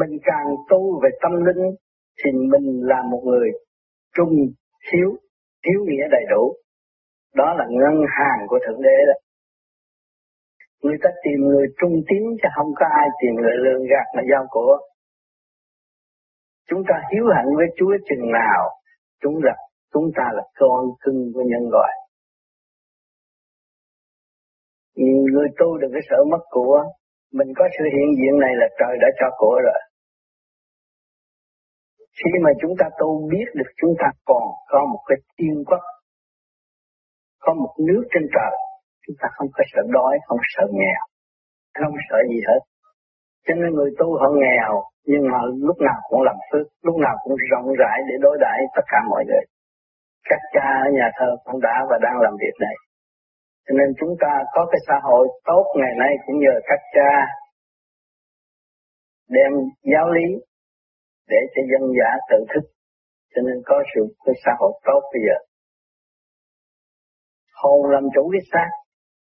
[0.00, 1.62] Mình càng tu về tâm linh
[2.18, 3.48] thì mình là một người
[4.16, 4.32] trung
[4.92, 5.10] hiếu
[5.64, 6.54] thiếu nghĩa đầy đủ.
[7.34, 9.16] Đó là ngân hàng của thượng đế đó.
[10.82, 14.22] Người ta tìm người trung tín chứ không có ai tìm người lương gạt mà
[14.30, 14.78] giao của
[16.72, 18.62] chúng ta hiếu hạnh với Chúa chừng nào,
[19.22, 19.56] chúng là,
[19.92, 21.92] chúng ta là con cưng của nhân loại.
[25.32, 26.84] Người tu đừng có sợ mất của.
[27.32, 29.80] Mình có sự hiện diện này là trời đã cho của rồi
[32.18, 35.84] khi mà chúng ta tu biết được chúng ta còn có một cái thiên quốc,
[37.40, 38.54] có một nước trên trời,
[39.06, 41.02] chúng ta không có sợ đói, không sợ nghèo,
[41.80, 42.62] không sợ gì hết
[43.46, 44.72] cho nên người tu họ nghèo,
[45.10, 48.58] nhưng mà lúc nào cũng làm phước, lúc nào cũng rộng rãi để đối đãi
[48.76, 49.44] tất cả mọi người
[50.30, 52.74] các cha ở nhà thờ cũng đã và đang làm việc này.
[53.66, 57.10] Cho nên chúng ta có cái xã hội tốt ngày nay cũng nhờ các cha
[59.28, 59.52] đem
[59.92, 60.26] giáo lý
[61.32, 62.64] để cho dân giả tự thức.
[63.32, 65.38] Cho nên có sự cái xã hội tốt bây giờ.
[67.60, 68.70] Hồn làm chủ cái xác.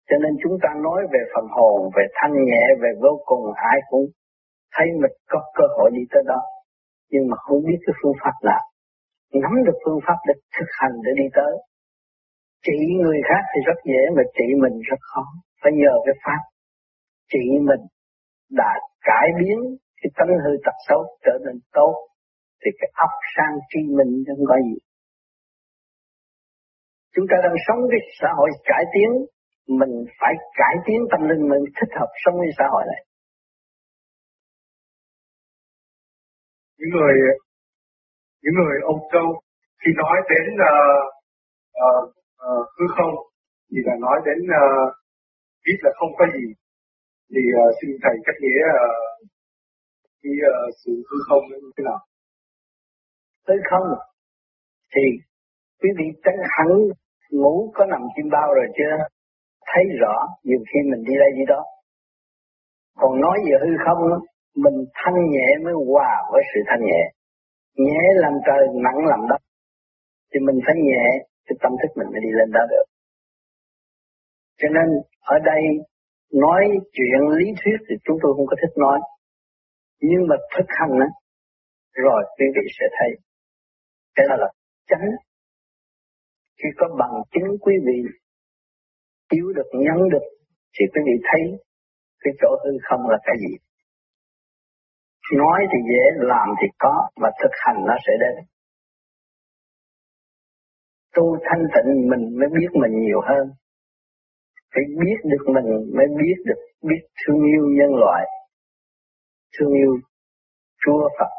[0.09, 3.79] Cho nên chúng ta nói về phần hồn, về thanh nhẹ, về vô cùng, ai
[3.91, 4.07] cũng
[4.75, 6.41] thấy mình có cơ hội đi tới đó.
[7.13, 8.63] Nhưng mà không biết cái phương pháp nào
[9.43, 11.53] nắm được phương pháp để thực hành để đi tới.
[12.67, 15.25] Trị người khác thì rất dễ mà trị mình rất khó.
[15.63, 16.43] Phải nhờ cái pháp
[17.33, 17.83] trị mình
[18.51, 18.73] đã
[19.09, 19.59] cải biến
[20.03, 21.95] cái tánh hư tật xấu trở nên tốt
[22.61, 24.77] thì cái óc sang trí mình không có gì.
[27.15, 29.11] Chúng ta đang sống cái xã hội cải tiến,
[29.81, 33.03] mình phải cải tiến tâm linh mình thích hợp sống với xã hội này.
[36.79, 37.15] Những người
[38.43, 39.29] những người Âu Châu
[39.81, 41.05] khi nói đến uh,
[41.87, 42.05] uh,
[42.49, 43.15] uh, hư không
[43.71, 44.89] thì là nói đến uh,
[45.65, 46.47] biết là không có gì
[47.33, 49.32] thì uh, xin thầy cách nghĩa uh,
[50.23, 52.01] cái uh, sự hư không như thế nào
[53.47, 53.87] tới không
[54.95, 55.05] thì
[55.81, 56.69] quý vị chân hẳn
[57.31, 58.97] ngủ có nằm trên bao rồi chưa
[59.71, 61.63] thấy rõ nhiều khi mình đi đây đi đó.
[63.01, 64.01] Còn nói về hư không,
[64.65, 67.03] mình thanh nhẹ mới hòa với sự thanh nhẹ.
[67.77, 69.41] Nhẹ làm trời, nặng làm đất.
[70.31, 71.05] Thì mình phải nhẹ,
[71.47, 72.87] thì tâm thức mình mới đi lên đó được.
[74.61, 74.87] Cho nên
[75.21, 75.63] ở đây
[76.33, 78.99] nói chuyện lý thuyết thì chúng tôi không có thích nói.
[80.09, 81.09] Nhưng mà thực hành á,
[81.93, 83.11] rồi quý vị sẽ thấy.
[84.15, 84.49] Cái đó là
[84.91, 85.09] chánh.
[86.59, 87.99] Khi có bằng chứng quý vị
[89.31, 90.27] chiếu được, nhấn được,
[90.75, 91.43] thì quý vị thấy
[92.21, 93.55] cái chỗ hư không là cái gì.
[95.39, 98.45] Nói thì dễ, làm thì có, và thực hành nó sẽ đến.
[101.17, 103.45] Tu thanh tịnh mình mới biết mình nhiều hơn.
[104.75, 108.25] Phải biết được mình mới biết được, biết thương yêu nhân loại,
[109.59, 109.99] thương yêu
[110.85, 111.31] Chúa Phật.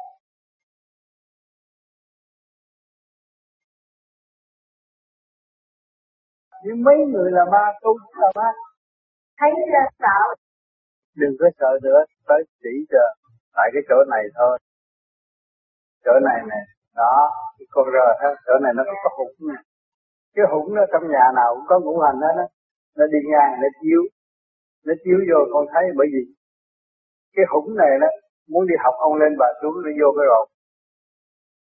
[6.65, 8.49] Nhưng mấy người là ma tu là ma.
[9.39, 9.49] Thấy
[9.99, 10.35] sợ.
[11.15, 13.03] Đừng có sợ nữa, tới chỉ cho
[13.53, 14.59] tại cái chỗ này thôi.
[16.05, 16.63] Chỗ này này,
[16.95, 19.59] đó, cái con rờ ha, chỗ này nó có hụng nè.
[20.35, 22.45] Cái hụng nó trong nhà nào cũng có ngũ hành đó, nó,
[22.97, 24.01] nó đi ngang, nó chiếu.
[24.85, 26.21] Nó chiếu vô con thấy bởi vì
[27.35, 28.09] cái hũng này đó
[28.51, 30.47] muốn đi học ông lên bà xuống nó vô cái rột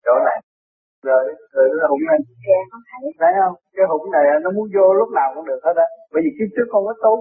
[0.04, 0.38] chỗ này.
[1.08, 1.22] Rồi
[1.54, 2.60] rồi nó hũng lên dạ
[3.20, 3.32] thấy.
[3.40, 3.54] Không?
[3.76, 5.86] Cái hũng này nó muốn vô lúc nào cũng được hết á.
[6.12, 7.14] Bởi vì kiếp trước con có tu.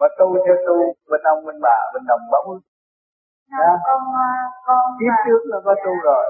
[0.00, 0.76] Mà tu theo tu
[1.10, 2.48] bên ông bên bà bên đồng bóng
[3.52, 3.70] đó.
[3.86, 4.30] con ờ,
[4.66, 6.24] con kiếp trước là có tu rồi.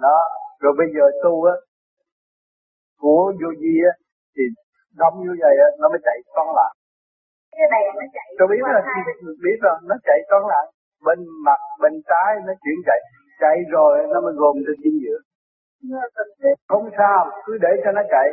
[0.00, 0.18] Đó
[0.62, 1.54] rồi bây giờ tu á
[3.00, 3.92] của vô di á
[4.34, 4.42] thì
[5.00, 6.72] đóng như vậy á nó mới chạy con lại
[7.56, 8.82] cái này nó chạy tôi biết rồi
[9.44, 10.66] biết rồi nó chạy con lại
[11.06, 13.00] bên mặt bên trái nó chuyển chạy
[13.40, 15.24] chạy rồi nó mới gồm trên dinh dưỡng
[16.68, 18.28] không sao cứ để cho nó chạy.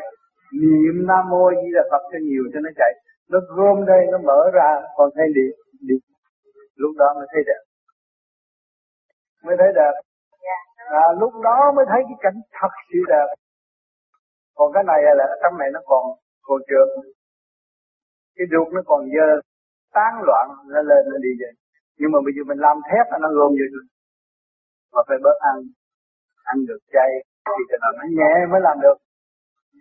[0.62, 2.94] Niệm nam mô di đà phật cho nhiều cho nó chạy.
[3.30, 5.46] Nó gom đây nó mở ra còn thấy đi
[5.88, 5.96] đi
[6.76, 7.62] lúc đó mới thấy đẹp.
[9.44, 9.92] Mới thấy đẹp.
[10.76, 13.28] À, lúc đó mới thấy cái cảnh thật sự đẹp.
[14.56, 16.04] Còn cái này là trong này nó còn
[16.42, 16.86] còn chưa
[18.36, 19.28] cái ruột nó còn dơ
[19.96, 21.54] tán loạn nó lên nó đi vậy.
[22.00, 23.86] Nhưng mà bây giờ mình làm thép nó gom vô được
[24.94, 25.58] mà phải bớt ăn
[26.52, 27.10] ăn được chay
[27.58, 28.98] thì cho nó nhẹ mới làm được.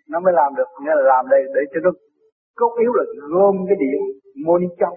[0.08, 1.90] Nó mới làm được nghĩa là làm đây để cho nó
[2.58, 4.00] cốt yếu là gom cái điện
[4.46, 4.96] môn trong.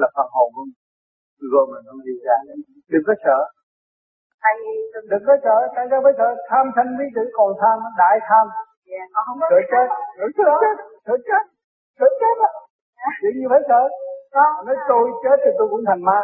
[0.00, 0.50] Là phần hồn
[1.38, 2.36] của gom là nó đi ra.
[2.92, 3.38] Đừng có sợ.
[5.10, 6.28] Đừng có sợ tại sao phải sợ?
[6.50, 8.46] Tham sân quý tử còn tham đại tham.
[8.90, 9.86] Dạ, không có sợ chết
[10.18, 10.26] sợ
[10.62, 10.74] chết
[11.06, 11.42] sợ chết
[11.98, 12.36] sợ chết
[13.20, 13.82] chuyện gì phải sợ
[14.66, 16.20] nói tôi chết thì tôi cũng thành ma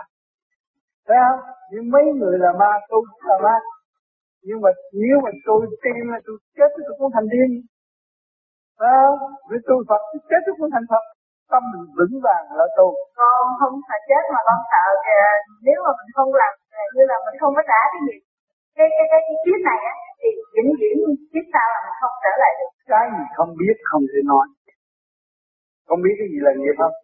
[1.07, 1.41] Thấy không?
[1.73, 3.57] Nhưng mấy người là ma, tôi cũng là ma.
[4.47, 4.71] Nhưng mà
[5.03, 7.51] nếu mà tôi tin là tôi chết tôi cũng thành điên.
[8.79, 9.19] Phải không?
[9.49, 11.05] Vì tôi Phật, tôi chết tôi cũng thành Phật.
[11.53, 12.89] Tâm mình vững vàng là tu.
[13.19, 15.29] Con không sợ chết mà con sợ kìa,
[15.67, 16.53] nếu mà mình không làm
[16.97, 18.17] như là mình không có trả cái gì
[18.77, 20.97] cái cái cái, cái kiếp này á thì vĩnh viễn
[21.33, 24.47] kiếp sau là mình không trở lại được cái gì không biết không thể nói
[25.89, 26.95] không biết cái gì là nghiệp không?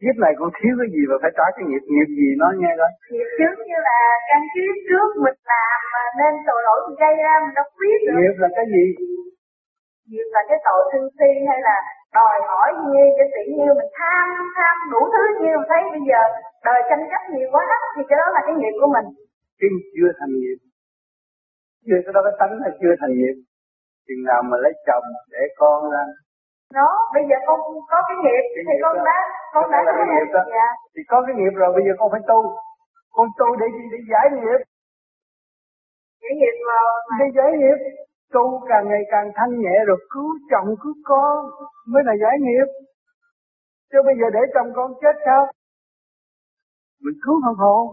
[0.00, 1.82] Kiếp này con thiếu cái gì mà phải trả cái nghiệp?
[1.92, 2.90] Nghiệp gì nói nghe coi.
[3.12, 7.14] Nghiệp trước như là căn kiếp trước mình làm mà nên tội lỗi mình gây
[7.24, 8.14] ra mình đâu biết được.
[8.18, 8.84] Nghiệp là cái gì?
[10.10, 11.76] Nghiệp là cái tội thương si hay là
[12.18, 16.02] đòi hỏi như cái tự nhiên mình tham tham đủ thứ như mình thấy bây
[16.10, 16.20] giờ
[16.66, 17.64] đời tranh chấp nhiều quá
[17.94, 19.06] thì cái đó là cái nghiệp của mình.
[19.60, 20.58] Cái chưa thành nghiệp.
[21.86, 23.36] Chưa cái đó cái tánh là chưa thành nghiệp.
[24.06, 26.04] Chừng nào mà lấy chồng để con ra
[26.78, 27.58] nó bây giờ con
[27.90, 29.02] có cái nghiệp cái thì nghiệp con đó.
[29.10, 29.18] đã
[29.54, 30.28] con đã là cái nghiệp.
[30.34, 30.42] đó.
[30.56, 30.68] dạ.
[30.94, 32.40] thì có cái nghiệp rồi bây giờ con phải tu.
[33.16, 33.84] Con tu để gì?
[33.92, 34.60] Để giải nghiệp.
[36.22, 37.78] Cái nghiệp rồi mà để giải nghiệp.
[38.34, 41.34] Tu càng ngày càng thanh nhẹ rồi cứu chồng cứu con
[41.92, 42.68] mới là giải nghiệp.
[43.90, 45.42] Chứ bây giờ để chồng con chết sao?
[47.04, 47.84] Mình cứu phần hồn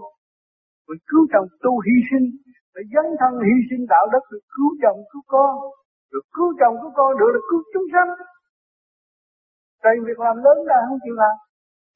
[0.88, 2.28] mình cứu chồng tu hy sinh.
[2.74, 5.54] Phải dấn thân hy sinh đạo đất được cứu chồng cứu con.
[6.14, 8.10] Được cứu chồng cứu con được là cứu chúng sanh
[9.84, 11.36] tại việc làm lớn là không chịu làm.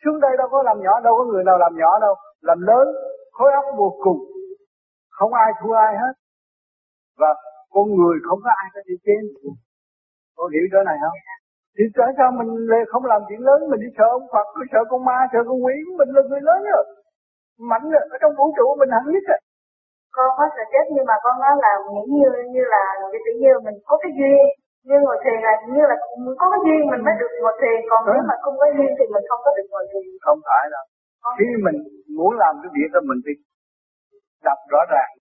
[0.02, 2.16] Xuống đây đâu có làm nhỏ, đâu có người nào làm nhỏ đâu.
[2.42, 2.86] Làm lớn,
[3.32, 4.20] khối óc vô cùng.
[5.18, 6.14] Không ai thua ai hết.
[7.20, 7.30] Và
[7.74, 9.22] con người không có ai có thể trên
[10.38, 11.18] con hiểu chỗ này không?
[11.76, 12.50] Thì tại sao mình
[12.92, 13.60] không làm chuyện lớn?
[13.72, 15.76] Mình đi sợ ông Phật, cứ sợ con ma, sợ con quỷ.
[16.00, 16.86] Mình là người lớn rồi.
[17.70, 19.40] Mạnh rồi, ở trong vũ trụ mình hẳn nhất rồi.
[20.16, 23.32] Con có sợ chết, nhưng mà con nói là nghĩ như như là cái tự
[23.42, 24.46] nhiên mình có cái duyên
[24.88, 25.96] như ngồi thiền là như là
[26.40, 27.78] có cái duyên mình mới được ngồi thiền.
[27.90, 30.06] Còn nếu mà không có duyên thì mình không có được ngồi thiền.
[30.26, 30.86] Không phải đâu.
[31.38, 31.78] Khi mình
[32.18, 33.36] muốn làm cái việc đó mình phải
[34.48, 35.12] đọc rõ ràng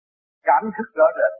[0.48, 1.33] cảm thức rõ rệt.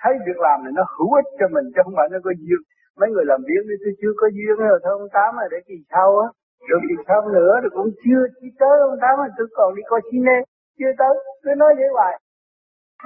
[0.00, 2.60] Thấy việc làm này nó hữu ích cho mình chứ không phải nó có duyên.
[2.98, 5.76] Mấy người làm việc tôi chưa có duyên rồi thôi ông tám rồi để kỳ
[5.92, 6.28] sau á.
[6.68, 9.82] Rồi kỳ sau nữa rồi cũng chưa chỉ tới ông tám mà tôi còn đi
[9.90, 10.36] coi cine
[10.78, 11.14] chưa tới.
[11.42, 12.14] Cứ nói vậy hoài.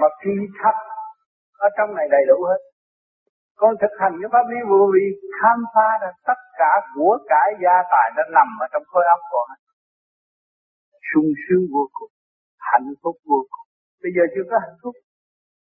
[0.00, 0.76] Mà khi thật
[1.66, 2.60] ở trong này đầy đủ hết
[3.60, 5.06] con thực hành cái pháp lý vô vi
[5.38, 9.20] khám phá ra tất cả của cải gia tài đã nằm ở trong khối óc
[9.32, 9.46] con.
[11.08, 12.12] Sung sướng vô cùng
[12.70, 13.66] hạnh phúc vô cùng.
[14.02, 14.94] Bây giờ chưa có hạnh phúc.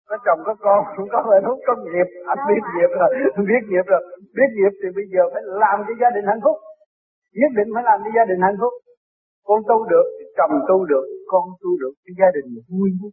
[0.09, 1.57] Có chồng có con không có hạnh phúc.
[1.67, 2.09] Có nghiệp.
[2.31, 3.09] Anh biết nghiệp rồi
[3.51, 4.01] biết nghiệp rồi.
[4.37, 6.57] Biết nghiệp thì bây giờ phải làm cho gia đình hạnh phúc.
[7.39, 8.73] Nhất định phải làm cho gia đình hạnh phúc.
[9.47, 10.07] Con tu được
[10.37, 12.89] chồng tu được con tu được cái gia đình vui.
[13.01, 13.11] Lắm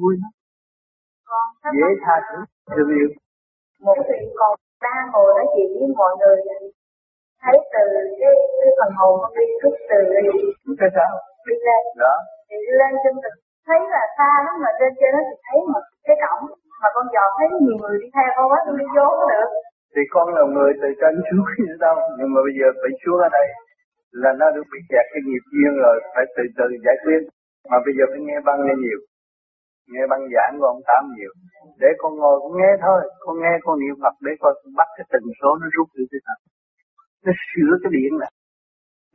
[0.00, 0.32] vui lắm
[1.78, 2.38] dễ tha thứ
[2.72, 3.08] thương yêu.
[3.86, 4.52] Một chuyện còn
[4.84, 6.36] đang ngồi nói chuyện với mọi người.
[7.42, 7.84] Thấy từ
[8.20, 9.44] cái cái phần hồn nó đi.
[9.62, 9.98] Xuất từ
[10.80, 11.12] cái sao?
[11.46, 11.82] Đi lên.
[12.04, 12.14] Đó
[12.48, 13.34] thì đi lên trên thực
[13.66, 16.44] thấy là xa lắm mà trên trên nó thì thấy một cái cổng.
[16.80, 19.50] Mà con dò thấy nhiều người đi theo con quá tôi đi vô có được.
[19.94, 23.18] Thì con là người từ trên xuống như đâu nhưng mà bây giờ phải xuống
[23.26, 23.46] ở đây
[24.22, 27.20] là nó được bị kẹt cái nghiệp duyên rồi phải từ từ giải quyết.
[27.70, 29.00] Mà bây giờ phải nghe băng nghe nhiều
[29.92, 31.32] nghe băng giảng của ông tám nhiều.
[31.82, 33.00] Để con ngồi con nghe thôi.
[33.24, 36.20] Con nghe con niệm phật để con bắt cái tần số nó rút đi cái
[36.26, 36.38] thật
[37.24, 38.32] nó sửa cái điện này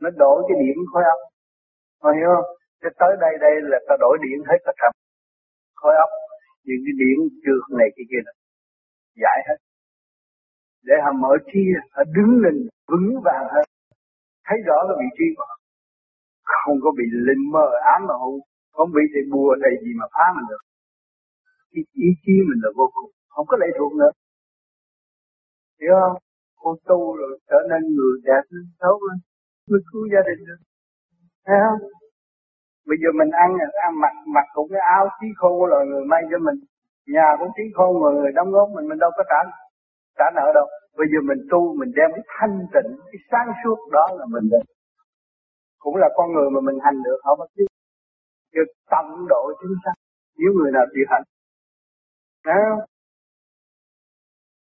[0.02, 1.20] nó đổi cái điện khối óc.
[2.00, 2.48] Con hiểu không?
[2.82, 4.92] Cái tới đây đây là ta đổi điện hết cả trăm
[5.80, 6.10] khối óc.
[6.66, 8.36] Những cái điện trượt này, cái kia này
[9.22, 9.58] giải hết.
[10.88, 11.62] Để họ mở chi
[11.94, 12.54] họ đứng lên,
[12.90, 13.64] vững vàng hơn.
[14.46, 15.56] Thấy rõ cái vị trí của họ.
[16.60, 18.32] Không có bị linh mơ ám mà hụ
[18.76, 20.62] không bị thì bùa thầy gì mà phá mình được.
[21.78, 24.12] Ý, ý chí mình là vô cùng không có lệ thuộc nữa.
[25.80, 26.16] Hiểu không?
[26.62, 29.18] Con tu rồi trở nên người đẹp lên xấu lên
[29.70, 30.60] mới cứu gia đình được.
[31.46, 31.80] Thấy không?
[32.88, 33.50] Bây giờ mình ăn
[33.86, 36.58] ăn mặc mặc cũng cái áo chí khô là người may cho mình.
[37.14, 39.40] Nhà cũng chí khô mà người đóng góp mình mình đâu có trả
[40.18, 40.66] trả nợ đâu.
[40.98, 44.46] Bây giờ mình tu mình đem cái thanh tịnh cái sáng suốt đó là mình
[44.52, 44.64] được.
[45.78, 47.64] Cũng là con người mà mình hành được không có chứ
[48.56, 49.98] được tận độ chúng sanh
[50.38, 51.24] nếu người nào chịu hành
[52.46, 52.84] Đấy không?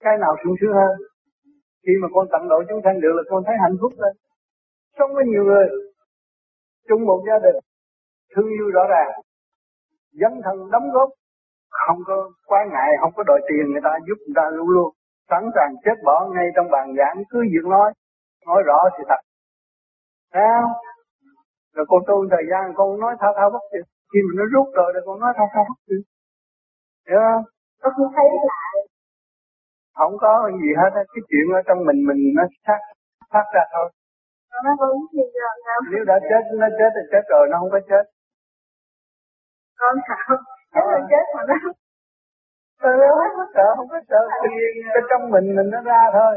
[0.04, 0.94] cái nào sung sướng hơn?
[1.84, 4.14] Khi mà con tận độ chúng sanh được là con thấy hạnh phúc lên.
[4.98, 5.68] Sống với nhiều người,
[6.88, 7.58] chung một gia đình,
[8.32, 9.12] thương yêu rõ ràng,
[10.22, 11.10] dấn thân, đóng góp,
[11.70, 14.90] không có quá ngại, không có đòi tiền, người ta giúp người ta luôn luôn,
[15.30, 17.94] sẵn sàng chết bỏ ngay trong bàn giảng, cứ việc nói
[18.48, 19.22] nói rõ sự thật.
[20.34, 20.62] Sao
[21.76, 23.86] rồi con tu thời gian con nói thao thao bất tuyệt.
[24.12, 26.04] Khi mà nó rút rồi thì con nói thao thao bất tuyệt.
[27.08, 27.44] Hiểu không?
[27.82, 28.76] Con thấy lại
[30.00, 30.32] không có
[30.62, 32.82] gì hết cái chuyện ở trong mình mình nó phát
[33.34, 33.88] phát ra thôi.
[35.92, 38.04] Nếu đã chết nó chết thì chết rồi nó không có chết.
[39.80, 40.36] Con sợ.
[40.74, 41.56] Chết là chết mà nó
[42.88, 44.22] Ờ, không có sợ, không có sợ,
[44.94, 46.34] cái trong mình mình nó ra thôi,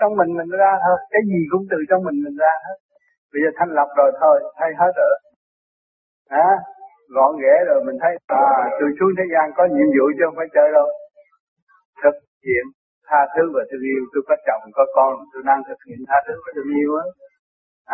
[0.00, 2.76] trong mình mình nó ra thôi, cái gì cũng từ trong mình mình ra hết.
[3.32, 5.14] Bây giờ thanh lập rồi thôi, thay hết rồi.
[6.30, 6.50] Hả?
[7.16, 8.46] Gọn ghẽ rồi mình thấy, à,
[8.78, 10.88] tôi xuống thế gian có nhiệm vụ chứ không phải chơi đâu.
[12.02, 12.16] Thực
[12.46, 12.64] hiện
[13.08, 16.18] tha thứ và thương yêu, tôi có chồng, có con, tôi đang thực hiện tha
[16.26, 17.04] thứ và thương yêu á.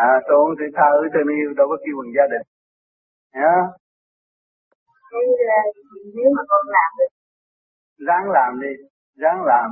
[0.07, 2.45] À, tôi không thể tha thứ thương yêu, đâu có kêu bằng gia đình.
[3.41, 3.55] Hả?
[6.15, 7.11] nếu mà con làm được
[8.07, 8.73] ráng làm đi
[9.21, 9.69] ráng làm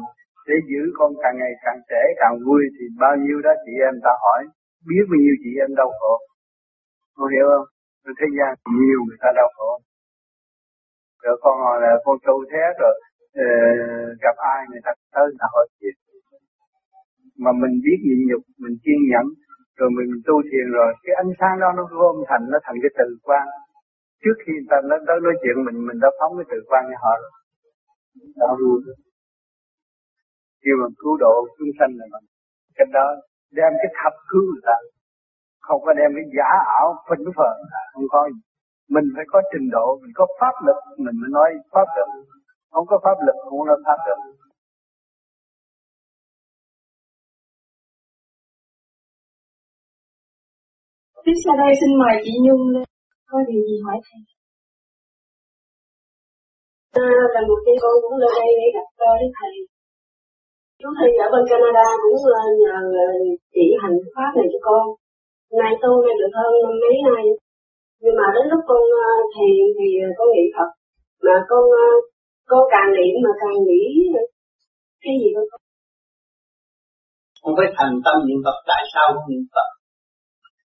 [0.48, 3.96] để giữ con càng ngày càng trẻ càng vui thì bao nhiêu đó chị em
[4.04, 4.42] ta hỏi
[4.90, 6.14] biết bao nhiêu chị em đau khổ.
[7.16, 7.68] Con hiểu không?
[8.04, 9.72] Tôi thế gian nhiều người ta đau khổ.
[11.24, 12.96] Rồi con hỏi là con tu thế rồi
[13.42, 15.96] uh, gặp ai người ta tới người ta hỏi chuyện.
[17.44, 19.26] Mà mình biết nhịn nhục mình kiên nhẫn
[19.78, 22.92] rồi mình tu thiền rồi cái ánh sáng đó nó gom thành nó thành cái
[23.00, 23.46] từ quan
[24.22, 26.98] trước khi người ta nói, nói chuyện mình mình đã phóng cái từ quan cho
[27.04, 27.32] họ rồi.
[28.42, 28.80] Đó luôn.
[30.64, 32.26] Kêu bằng cứu độ chúng sanh là bằng
[32.78, 33.06] cái đó
[33.58, 34.78] đem cái thập cứu người ta
[35.68, 37.52] không có đem cái giả ảo phỉnh phờ
[37.94, 38.40] không có gì
[38.96, 42.10] mình phải có trình độ mình có pháp lực mình mới nói pháp lực
[42.72, 44.20] không có pháp lực không nói pháp lực
[51.28, 52.84] Tiếp sau đây xin mời chị Nhung lên.
[53.30, 54.20] Có điều gì hỏi thầy?
[57.04, 59.54] À, lần đầu tiên con cũng lên đây để gặp uh, Đức Thầy.
[60.82, 64.84] Chú Thầy ở bên Canada cũng uh, nhờ uh, chỉ hành pháp này cho con.
[65.62, 66.52] Nay tu nghe được hơn
[66.84, 67.26] mấy ngày.
[68.04, 70.70] Nhưng mà đến lúc con uh, thiền thì con niệm Phật.
[71.26, 71.64] Mà con
[72.50, 73.84] con càng niệm mà càng nghĩ
[75.04, 75.46] cái gì con
[77.42, 79.70] không phải thành tâm niệm Phật tại sao không niệm Phật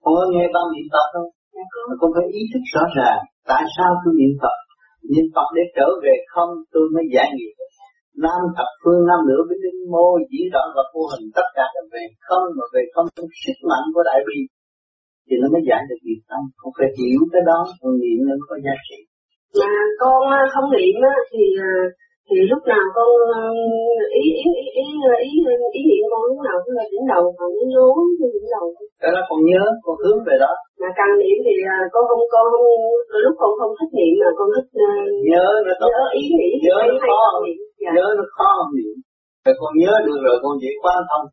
[0.02, 1.26] không có nghe tâm niệm Phật đâu
[1.56, 3.20] dạ, mà con phải ý thức rõ ràng
[3.52, 4.58] tại sao tôi niệm Phật
[5.12, 7.54] niệm Phật để trở về không tôi mới giải nghiệp
[8.26, 11.66] nam thập phương, nam nữ với linh mô chỉ rõ và vô hình tất cả
[11.76, 14.40] là về không mà về không trong sức mạnh của đại bi.
[15.26, 16.42] Thì nó mới giải được việc tâm.
[16.60, 19.00] Không phải hiểu cái đó, còn niệm nó có giá trị.
[19.60, 20.22] Mà con
[20.54, 21.72] không niệm á, thì à,
[22.30, 23.10] thì lúc nào con
[23.40, 23.42] à,
[24.24, 24.88] ý ý ý ý
[25.28, 25.34] ý,
[25.80, 28.00] ý niệm con lúc nào cũng là đỉnh đầu còn nó rối
[28.36, 28.66] đỉnh đầu.
[29.02, 30.54] Cái đó con nhớ con hướng về đó.
[30.82, 31.54] Mà càng niệm thì
[31.94, 32.68] con không con không
[33.26, 34.70] lúc con không thích niệm mà con thích
[35.30, 35.90] nhớ nó tốt.
[35.92, 37.22] nhớ ý nghĩ nhớ nó khó
[37.84, 37.92] dạ.
[37.96, 38.96] nhớ nó khó không niệm.
[39.46, 41.26] Rồi con nhớ được rồi con dễ quan thông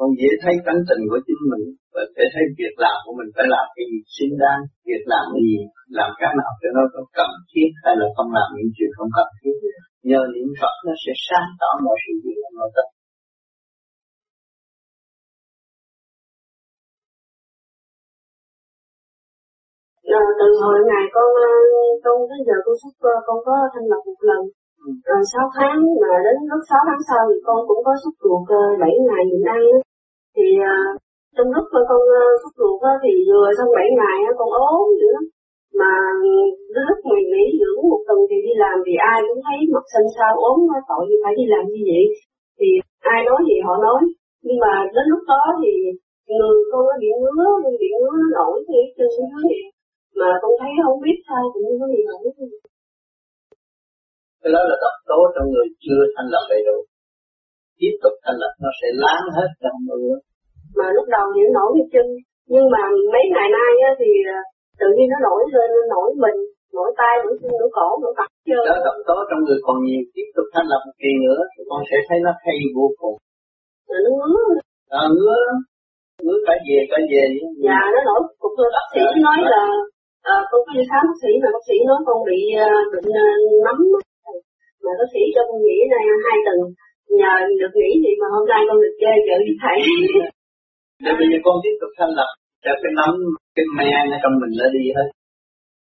[0.00, 3.30] con dễ thấy tánh tình của chính mình và để thấy việc làm của mình
[3.34, 5.58] phải làm cái gì xứng đáng việc làm cái gì
[5.98, 9.10] làm cái nào cho nó có cần thiết hay là không làm những chuyện không
[9.18, 9.56] cần thiết.
[10.10, 12.88] Nhờ niệm Phật nó sẽ sáng tỏ mọi sự việc nội tâm
[20.20, 21.50] À, từ hồi ngày con ờ,
[22.04, 24.42] con tới giờ con xuất ờ, con có thanh lập một lần.
[25.14, 28.42] À, 6 tháng mà đến lúc 6 tháng sau thì con cũng có xuất ruột
[28.80, 29.62] 7 ngày nhịn ăn
[30.34, 30.76] thì à,
[31.36, 35.24] trong lúc con à, xuất ruột thì vừa xong 7 ngày con ốm dữ lắm.
[35.80, 35.92] Mà
[36.74, 39.86] đến lúc mình nghỉ dưỡng một tuần thì đi làm thì ai cũng thấy mặt
[39.92, 40.58] xanh xao ốm
[40.88, 42.04] tội gì phải đi làm như vậy.
[42.58, 42.68] Thì
[43.14, 44.00] ai nói gì họ nói.
[44.46, 45.72] Nhưng mà đến lúc đó thì
[46.36, 47.44] người con nó bị ngứa
[47.80, 49.54] bị ngứa nó nổi thì chân xuống dưới
[50.18, 52.22] mà con thấy không biết sao cũng như có gì nổi
[54.42, 56.76] cái đó là độc tố trong người chưa thành lập đầy đủ
[57.80, 60.02] tiếp tục thành lập nó sẽ láng hết trong người.
[60.78, 62.06] Mà lúc đầu thì nó nổi cái chân
[62.52, 62.82] nhưng mà
[63.14, 64.38] mấy ngày nay á, thì à,
[64.80, 66.38] tự nhiên nó nổi lên nó nổi mình
[66.76, 69.76] nổi tay nổi chân nổi cổ nổi mặt chưa đó độc tố trong người còn
[69.86, 72.86] nhiều tiếp tục thành lập một kỳ nữa thì con sẽ thấy nó hay vô
[73.00, 73.16] cùng.
[73.88, 74.42] Rồi nó ngứa.
[75.00, 75.38] À, ngứa.
[76.24, 77.24] Ngứa cả về cả về
[77.66, 79.64] dạ nó nổi cục bác sĩ à, nói là
[80.32, 83.08] à, con có đi khám bác sĩ mà bác sĩ nói con bị uh, bệnh
[83.24, 83.78] uh, nấm
[84.84, 86.58] mà bác sĩ cho con nghỉ này hai tuần
[87.18, 89.78] nhờ được nghỉ thì mà hôm nay con được chơi chợ đi thầy
[91.04, 92.30] để bây giờ con tiếp tục thanh lập
[92.64, 93.12] cho cái nấm
[93.56, 95.08] cái men ở trong mình nó đi hết.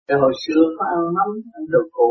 [0.09, 2.11] Cái hồi xưa có ăn nấm ăn đồ cũ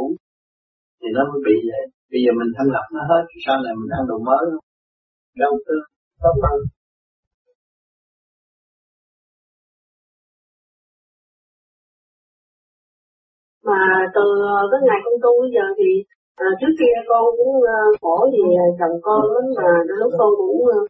[0.99, 1.83] thì nó mới bị vậy.
[2.11, 4.45] Bây giờ mình thanh lập nó hết sau này mình ăn đồ mới.
[5.41, 5.75] Đâu tư
[6.23, 6.59] tốt hơn
[13.69, 13.81] mà
[14.15, 14.25] từ
[14.71, 15.89] cái ngày con tu bây giờ thì
[16.45, 19.69] à, trước kia con cũng uh, khổ vì à, chồng con lắm mà
[19.99, 20.85] lúc con cũng uh,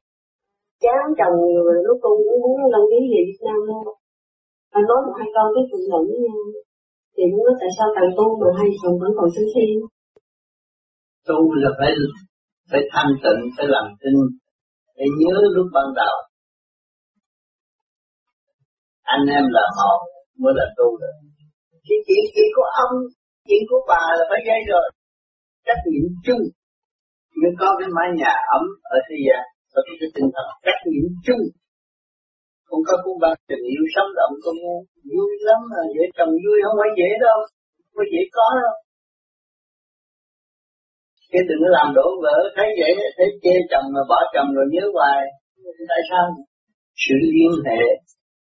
[0.84, 3.86] chán chồng rồi lúc con cũng muốn đăng ký về Việt Nam luôn.
[4.78, 6.40] Anh nói một hai câu cái chuyện lẫn nhau
[7.16, 9.66] thì cũng nói tại sao càng tu mà hai chồng vẫn còn sinh si
[11.28, 11.92] tu là phải
[12.72, 14.16] phải thanh tịnh phải làm tin
[14.96, 16.16] phải nhớ lúc ban đầu.
[19.16, 19.92] Anh em là họ
[20.42, 21.16] mới là tu được.
[21.88, 22.94] Cái chuyện chuyện của ông
[23.48, 24.88] chuyện của bà là phải gây rồi
[25.66, 26.44] trách nhiệm chung.
[27.40, 28.64] Mới có cái mái nhà ấm
[28.96, 29.44] ở thế gian
[29.74, 31.44] và cái tinh thần trách nhiệm chung.
[32.68, 34.78] Không có cũng băng tình yêu sống động con nghe
[35.12, 37.38] vui lắm là dễ chồng vui, không phải dễ đâu,
[37.86, 38.76] không phải dễ có đâu.
[41.32, 44.68] Cái đừng có làm đổ vỡ, thấy dễ, thấy chê chồng mà bỏ chồng rồi
[44.74, 45.22] nhớ hoài.
[45.92, 46.26] Tại sao?
[47.04, 47.82] Sự liên hệ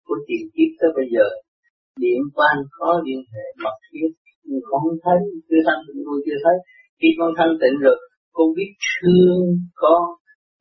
[0.05, 1.25] của tiền kiếp tới bây giờ
[2.03, 4.09] điện quan có liên hệ mật thiết
[4.47, 6.55] nhưng không thấy, chưa thanh tôi chưa thấy
[7.03, 7.97] khi con thanh tịnh rồi
[8.35, 9.43] con biết thương
[9.81, 10.01] con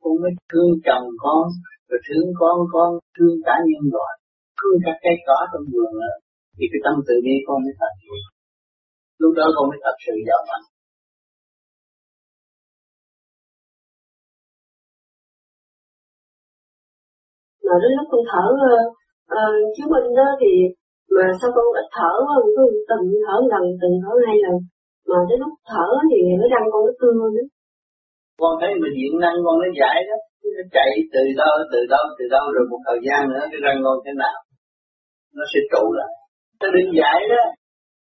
[0.01, 1.43] con mới thương chồng con
[1.89, 4.13] rồi thương con con thương cả nhân loại.
[4.59, 6.15] Thương các cây cỏ trong vườn nữa
[6.55, 7.93] thì cái tâm tự bi con mới thật.
[9.21, 10.65] Lúc đó con mới thật sự giàu mạnh.
[17.65, 18.75] Mà đến lúc con thở ờ,
[19.39, 20.51] ờ, uh, chứng minh đó thì
[21.15, 22.43] mà sao con ít thở hơn?
[22.55, 24.55] cứ từng thở lần từng thở hai lần
[25.09, 27.45] mà đến lúc thở thì nó răng con nó cưa nữa
[28.41, 30.17] con thấy mình điện năng con nó giải đó
[30.57, 33.79] nó chạy từ đâu từ đâu từ đâu rồi một thời gian nữa cái răng
[33.85, 34.37] con thế nào
[35.37, 36.13] nó sẽ trụ lại.
[36.61, 37.43] Nó đừng giải đó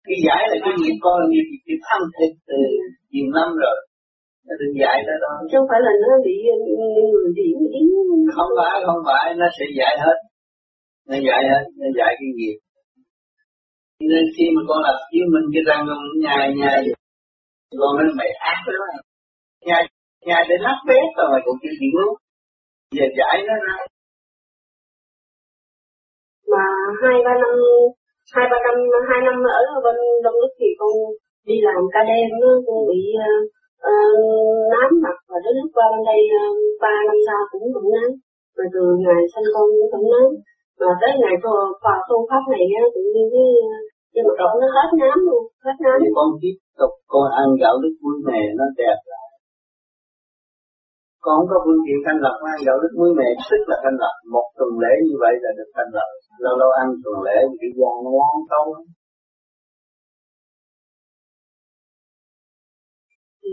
[0.07, 2.59] cái giải là cái nghiệp con nghiệp nghiệp ăn thịt từ
[3.11, 3.77] nhiều năm rồi.
[4.47, 5.33] Nó đừng giải đó đó.
[5.49, 6.35] Chứ không phải là nó bị
[7.11, 7.87] người điểm yến
[8.35, 10.17] không phải không phải nó sẽ giải hết.
[11.09, 12.57] Nó giải hết nó giải cái nghiệp
[13.99, 16.79] nên khi mà con làm chiếu mình cái răng con nhai nhai
[17.79, 18.95] con nói mày ác lắm.
[19.67, 19.83] Nhai
[20.27, 22.13] nhai để lắp bếp rồi mày cũng chưa chịu luôn
[22.95, 23.75] giờ giải nó ra.
[26.51, 26.65] Mà
[27.01, 27.53] hai ba năm
[28.35, 28.75] hai ba năm
[29.09, 30.93] hai năm ở bên đông đức thì con
[31.47, 33.41] đi làm ca đêm nó con bị uh,
[34.73, 36.45] nám mặt và đến lúc qua bên đây ờ,
[36.83, 38.11] ba uh, năm sau cũng cũng nám.
[38.57, 40.29] Mà từ ngày sinh con cũng cũng nám
[40.79, 41.53] mà tới ngày cô
[41.83, 43.47] vào tu pháp này á tự nhiên cái
[44.13, 45.97] nhưng mà nó hết nám luôn hết nám.
[46.03, 49.27] Thì con tiếp tục con ăn gạo nước vui này nó đẹp lại.
[51.23, 53.97] Con không có phương tiện thanh lập ăn gạo lứt muối mè sức là thanh
[54.03, 56.09] lập một tuần lễ như vậy là được thanh lập
[56.45, 57.37] lâu lâu ăn tuần lễ
[57.77, 58.69] giòn nó ngon không?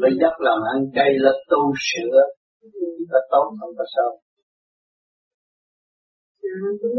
[0.01, 2.19] Với dốc lòng ăn chay là tu sửa
[2.73, 3.85] chỉ có tốt không có
[6.81, 6.91] xấu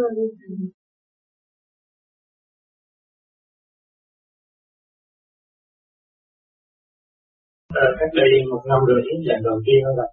[7.82, 10.08] Ờ, cách đây một năm rưỡi lần đầu tiên là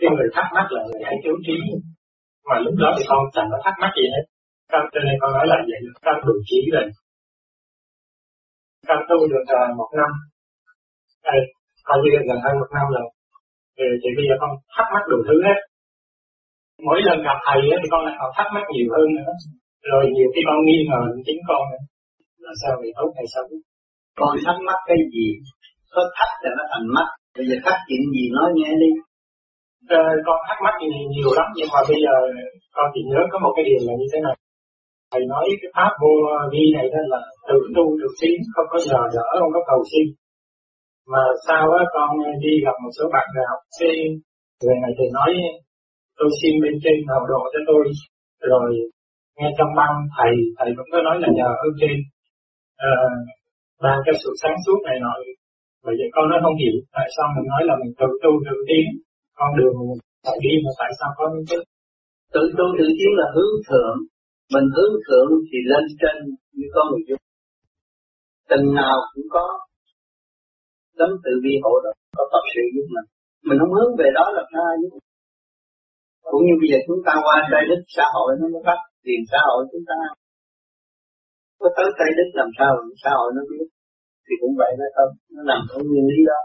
[0.00, 1.56] cái người thắc mắc là người hãy chú trí.
[2.48, 4.24] Mà lúc đó thì con chẳng có thắc mắc gì hết.
[4.72, 6.86] Con cho nên con nói là vậy con đủ trí rồi
[8.88, 10.10] con tu được uh, một năm.
[11.22, 11.34] À,
[11.84, 13.06] coi như gần hơn một năm rồi.
[13.76, 15.58] Thì, thì bây giờ con thắc mắc đủ thứ hết
[16.86, 19.32] mỗi lần gặp thầy thì con lại còn thắc mắc nhiều hơn nữa.
[19.90, 21.82] Rồi nhiều khi con nghi ngờ chính con nữa.
[22.44, 22.90] Là sao vậy?
[22.98, 23.46] Tốt hay xấu?
[24.20, 25.26] Con thắc mắc cái gì?
[25.92, 27.08] Có thắc là nó thành mắt.
[27.36, 28.90] Bây giờ thắc chuyện gì nói nghe đi.
[29.98, 31.48] Ờ, con thắc mắc nhiều, nhiều lắm.
[31.56, 32.14] Nhưng mà bây giờ
[32.76, 34.36] con chỉ nhớ có một cái điều là như thế này.
[35.12, 36.12] Thầy nói cái pháp vô
[36.52, 39.80] vi này đó là tự tu được tiến không có nhờ đỡ không có cầu
[39.90, 40.06] xin.
[41.12, 42.10] Mà sau á con
[42.44, 43.94] đi gặp một số bạn nào cái
[44.62, 45.30] người này thì nói
[46.20, 47.82] tôi xin bên trên hậu độ cho tôi.
[48.52, 48.68] Rồi
[49.38, 51.96] nghe trong băng thầy thầy cũng có nói là nhờ ơn trên.
[52.88, 53.12] Ờ, uh,
[53.82, 55.14] ban sự sáng suốt này nọ.
[55.84, 58.56] Bởi vậy con nó không hiểu tại sao mình nói là mình tự tu tự
[58.68, 58.86] tiến.
[59.38, 61.60] Con đường mình phải đi mà tại sao có những cái
[62.34, 63.96] tự tu tự tiến là hướng thượng.
[64.54, 66.16] Mình hướng thượng thì lên trên
[66.56, 67.22] như con người chúng.
[68.50, 69.44] Tình nào cũng có
[70.98, 73.08] tấm tự vi hộ đó có tập sự giúp mình.
[73.48, 74.74] Mình không hướng về đó là sai
[76.30, 79.20] cũng như bây giờ chúng ta qua trái đất xã hội nó mới phát tiền
[79.32, 79.98] xã hội chúng ta.
[81.60, 82.70] Có tới trái đất làm sao
[83.02, 83.66] xã hội nó biết?
[84.26, 85.12] Thì cũng vậy nó không?
[85.34, 86.40] Nó làm theo nguyên lý đó.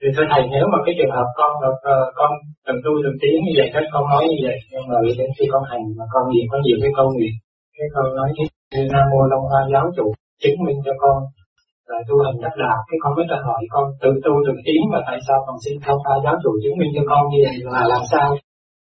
[0.00, 2.30] Thì thưa thầy nếu mà cái trường hợp con uh, con
[2.66, 5.44] từng tu từng tiếng như vậy các con nói như vậy nhưng mà đến khi
[5.52, 7.34] con hành mà con niệm có nhiều cái câu nguyện
[7.76, 8.44] cái con nói như
[8.92, 10.06] nam mô long hoa giáo chủ
[10.42, 11.16] chứng minh cho con
[11.88, 14.84] rồi tu hành đắc đạo, cái con mới ta hỏi con, tự tu tự tiếng
[14.92, 17.56] mà tại sao con xin không ai giáo chủ chứng minh cho con như vậy
[17.74, 18.28] là làm sao?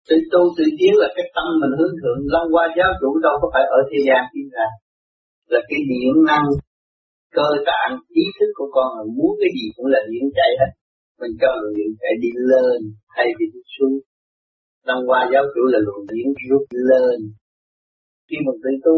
[0.09, 3.35] Tự tu tự tiến là cái tâm mình hướng thượng long qua giáo chủ đâu
[3.41, 4.67] có phải ở thế gian tiến ra.
[5.53, 6.47] Là cái điện năng,
[7.37, 10.71] cơ tạng, ý thức của con là muốn cái gì cũng là điện chạy hết.
[11.21, 12.79] Mình cho luồng điện chạy đi lên
[13.15, 13.95] hay đi xuống.
[14.87, 17.17] Long qua giáo chủ là luồng điện rút lên.
[18.27, 18.95] Khi mình tự tu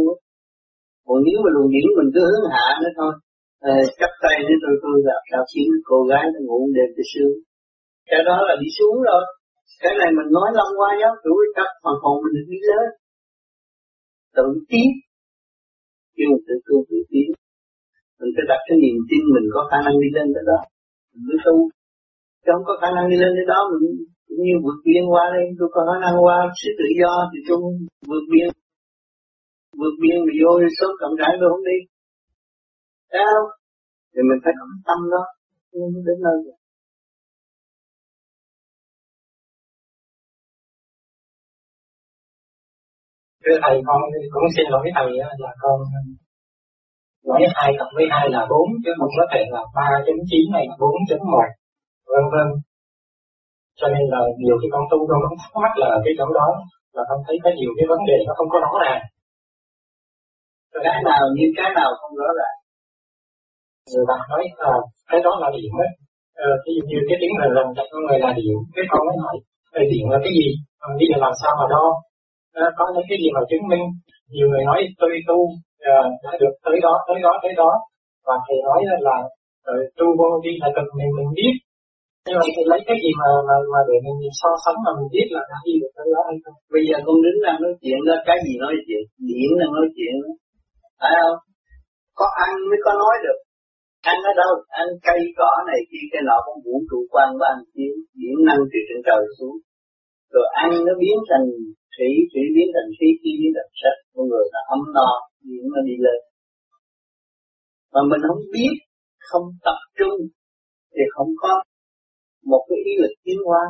[1.08, 3.14] còn nếu mà luồng điện mình cứ hướng hạ nữa thôi
[3.72, 7.06] Ờ, chắp tay với tôi tôi gặp sao khiến cô gái nó ngủ đêm tới
[7.14, 7.36] sương
[8.10, 9.24] cái đó là đi xuống rồi.
[9.84, 12.88] Cái này mình nói long qua giáo chủ chấp phần hồn mình được đi lên.
[14.38, 14.90] Tự tiến.
[16.16, 17.28] Kêu mình tự tu tự tiến.
[18.20, 20.60] Mình phải đặt cái niềm tin mình có khả năng đi lên tới đó.
[21.12, 21.56] Mình mới tu.
[22.44, 23.84] Chứ không có khả năng đi lên tới đó, mình
[24.28, 25.46] cũng như vượt biên qua đây.
[25.60, 27.58] Tôi có khả năng qua sự tự do thì tôi
[28.10, 28.50] vượt biên.
[29.80, 31.78] Vượt biên mà vô sớm cộng trải tôi không đi
[33.16, 33.38] sao?
[34.12, 35.24] Thì mình phải có tâm đó
[35.94, 36.58] mới đến nơi rồi
[43.46, 44.00] thưa thầy con
[44.34, 45.08] cũng xin lỗi thầy
[45.44, 45.78] là con
[47.30, 50.44] nói hai cộng với hai là bốn chứ không có thể là ba chấm chín
[50.56, 51.48] này bốn chấm một
[52.12, 52.48] vân vân.
[53.80, 56.48] Cho nên là nhiều khi con tu con không thắc mắc là cái chỗ đó
[56.96, 59.02] là con thấy có nhiều cái vấn đề nó không có rõ ràng.
[60.86, 62.56] Cái nào như cái nào không rõ ràng
[63.92, 64.74] người bạn nói à,
[65.12, 65.92] cái đó là điện ấy
[66.46, 69.02] ờ, ví dụ như cái tiếng là lần cho con người là điện cái con
[69.08, 69.38] mới hỏi
[69.92, 70.48] điểm là cái gì?
[70.86, 71.86] À, bây giờ làm sao mà đo?
[72.64, 73.86] À, có những cái gì mà chứng minh.
[74.34, 75.38] Nhiều người nói tôi tu
[75.96, 77.72] à, đã được tới đó tới đó tới đó.
[78.28, 79.18] Và thầy nói là
[79.70, 81.56] uh, tu vô vi là cần mình mình biết.
[82.28, 85.28] Nhưng mà lấy cái gì mà mà, mà để mình, so sánh mà mình biết
[85.36, 86.58] là đã đi được tới đó hay không?
[86.74, 89.04] Bây giờ con đứng ra nói chuyện đó cái gì nói chuyện?
[89.30, 90.16] Điện là nói chuyện.
[91.00, 91.40] Phải không?
[92.20, 93.40] Có ăn mới có nói được
[94.12, 94.54] ăn ở đâu?
[94.82, 98.38] Ăn cây cỏ này kia cái nọ cũng vũ trụ quan của anh chiếu điện
[98.48, 99.58] năng từ trên trời xuống.
[100.34, 101.46] Rồi ăn nó biến thành
[101.94, 103.96] thủy thủy biến thành khí khí biến thành sắc.
[104.14, 105.10] Con người là ấm no
[105.46, 106.20] diễn nó đi lên.
[107.94, 108.76] Mà mình không biết,
[109.30, 110.18] không tập trung,
[110.94, 111.54] thì không có
[112.52, 113.64] một cái ý lực tiến hóa.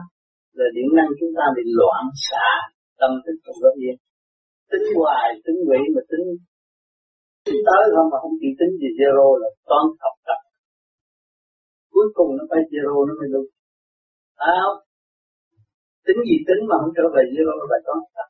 [0.58, 2.50] Là điện năng chúng ta bị loạn xạ,
[3.00, 3.96] tâm thức không có yên.
[4.72, 6.26] Tính hoài, tính quỷ mà tính
[7.68, 10.40] tới không mà không chịu tính gì zero là toán thập tập.
[11.94, 13.50] Cuối cùng nó phải zero nó mới đúng.
[14.40, 14.68] Phải à,
[16.06, 18.28] tính gì tính mà không trở về zero là bài toán thập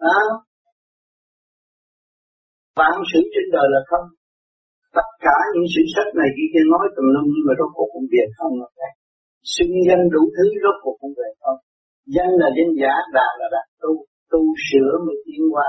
[0.00, 0.42] phải à, không
[2.78, 4.06] vạn sự trên đời là không.
[4.98, 7.88] Tất cả những sự sách này kia kia nói tùm lum nhưng mà rốt cuộc
[7.94, 8.68] cũng về không là
[9.54, 11.58] xưng danh đủ thứ rốt cuộc cũng về không.
[12.14, 13.92] Danh là danh giả đạt là đạt tu.
[14.32, 15.68] Tu sửa mới tiến hóa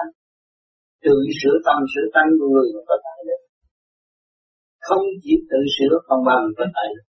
[1.06, 3.42] tự sửa tâm, sửa tánh của người có tài lực
[4.88, 7.08] không chỉ tự sửa còn bằng có tài lực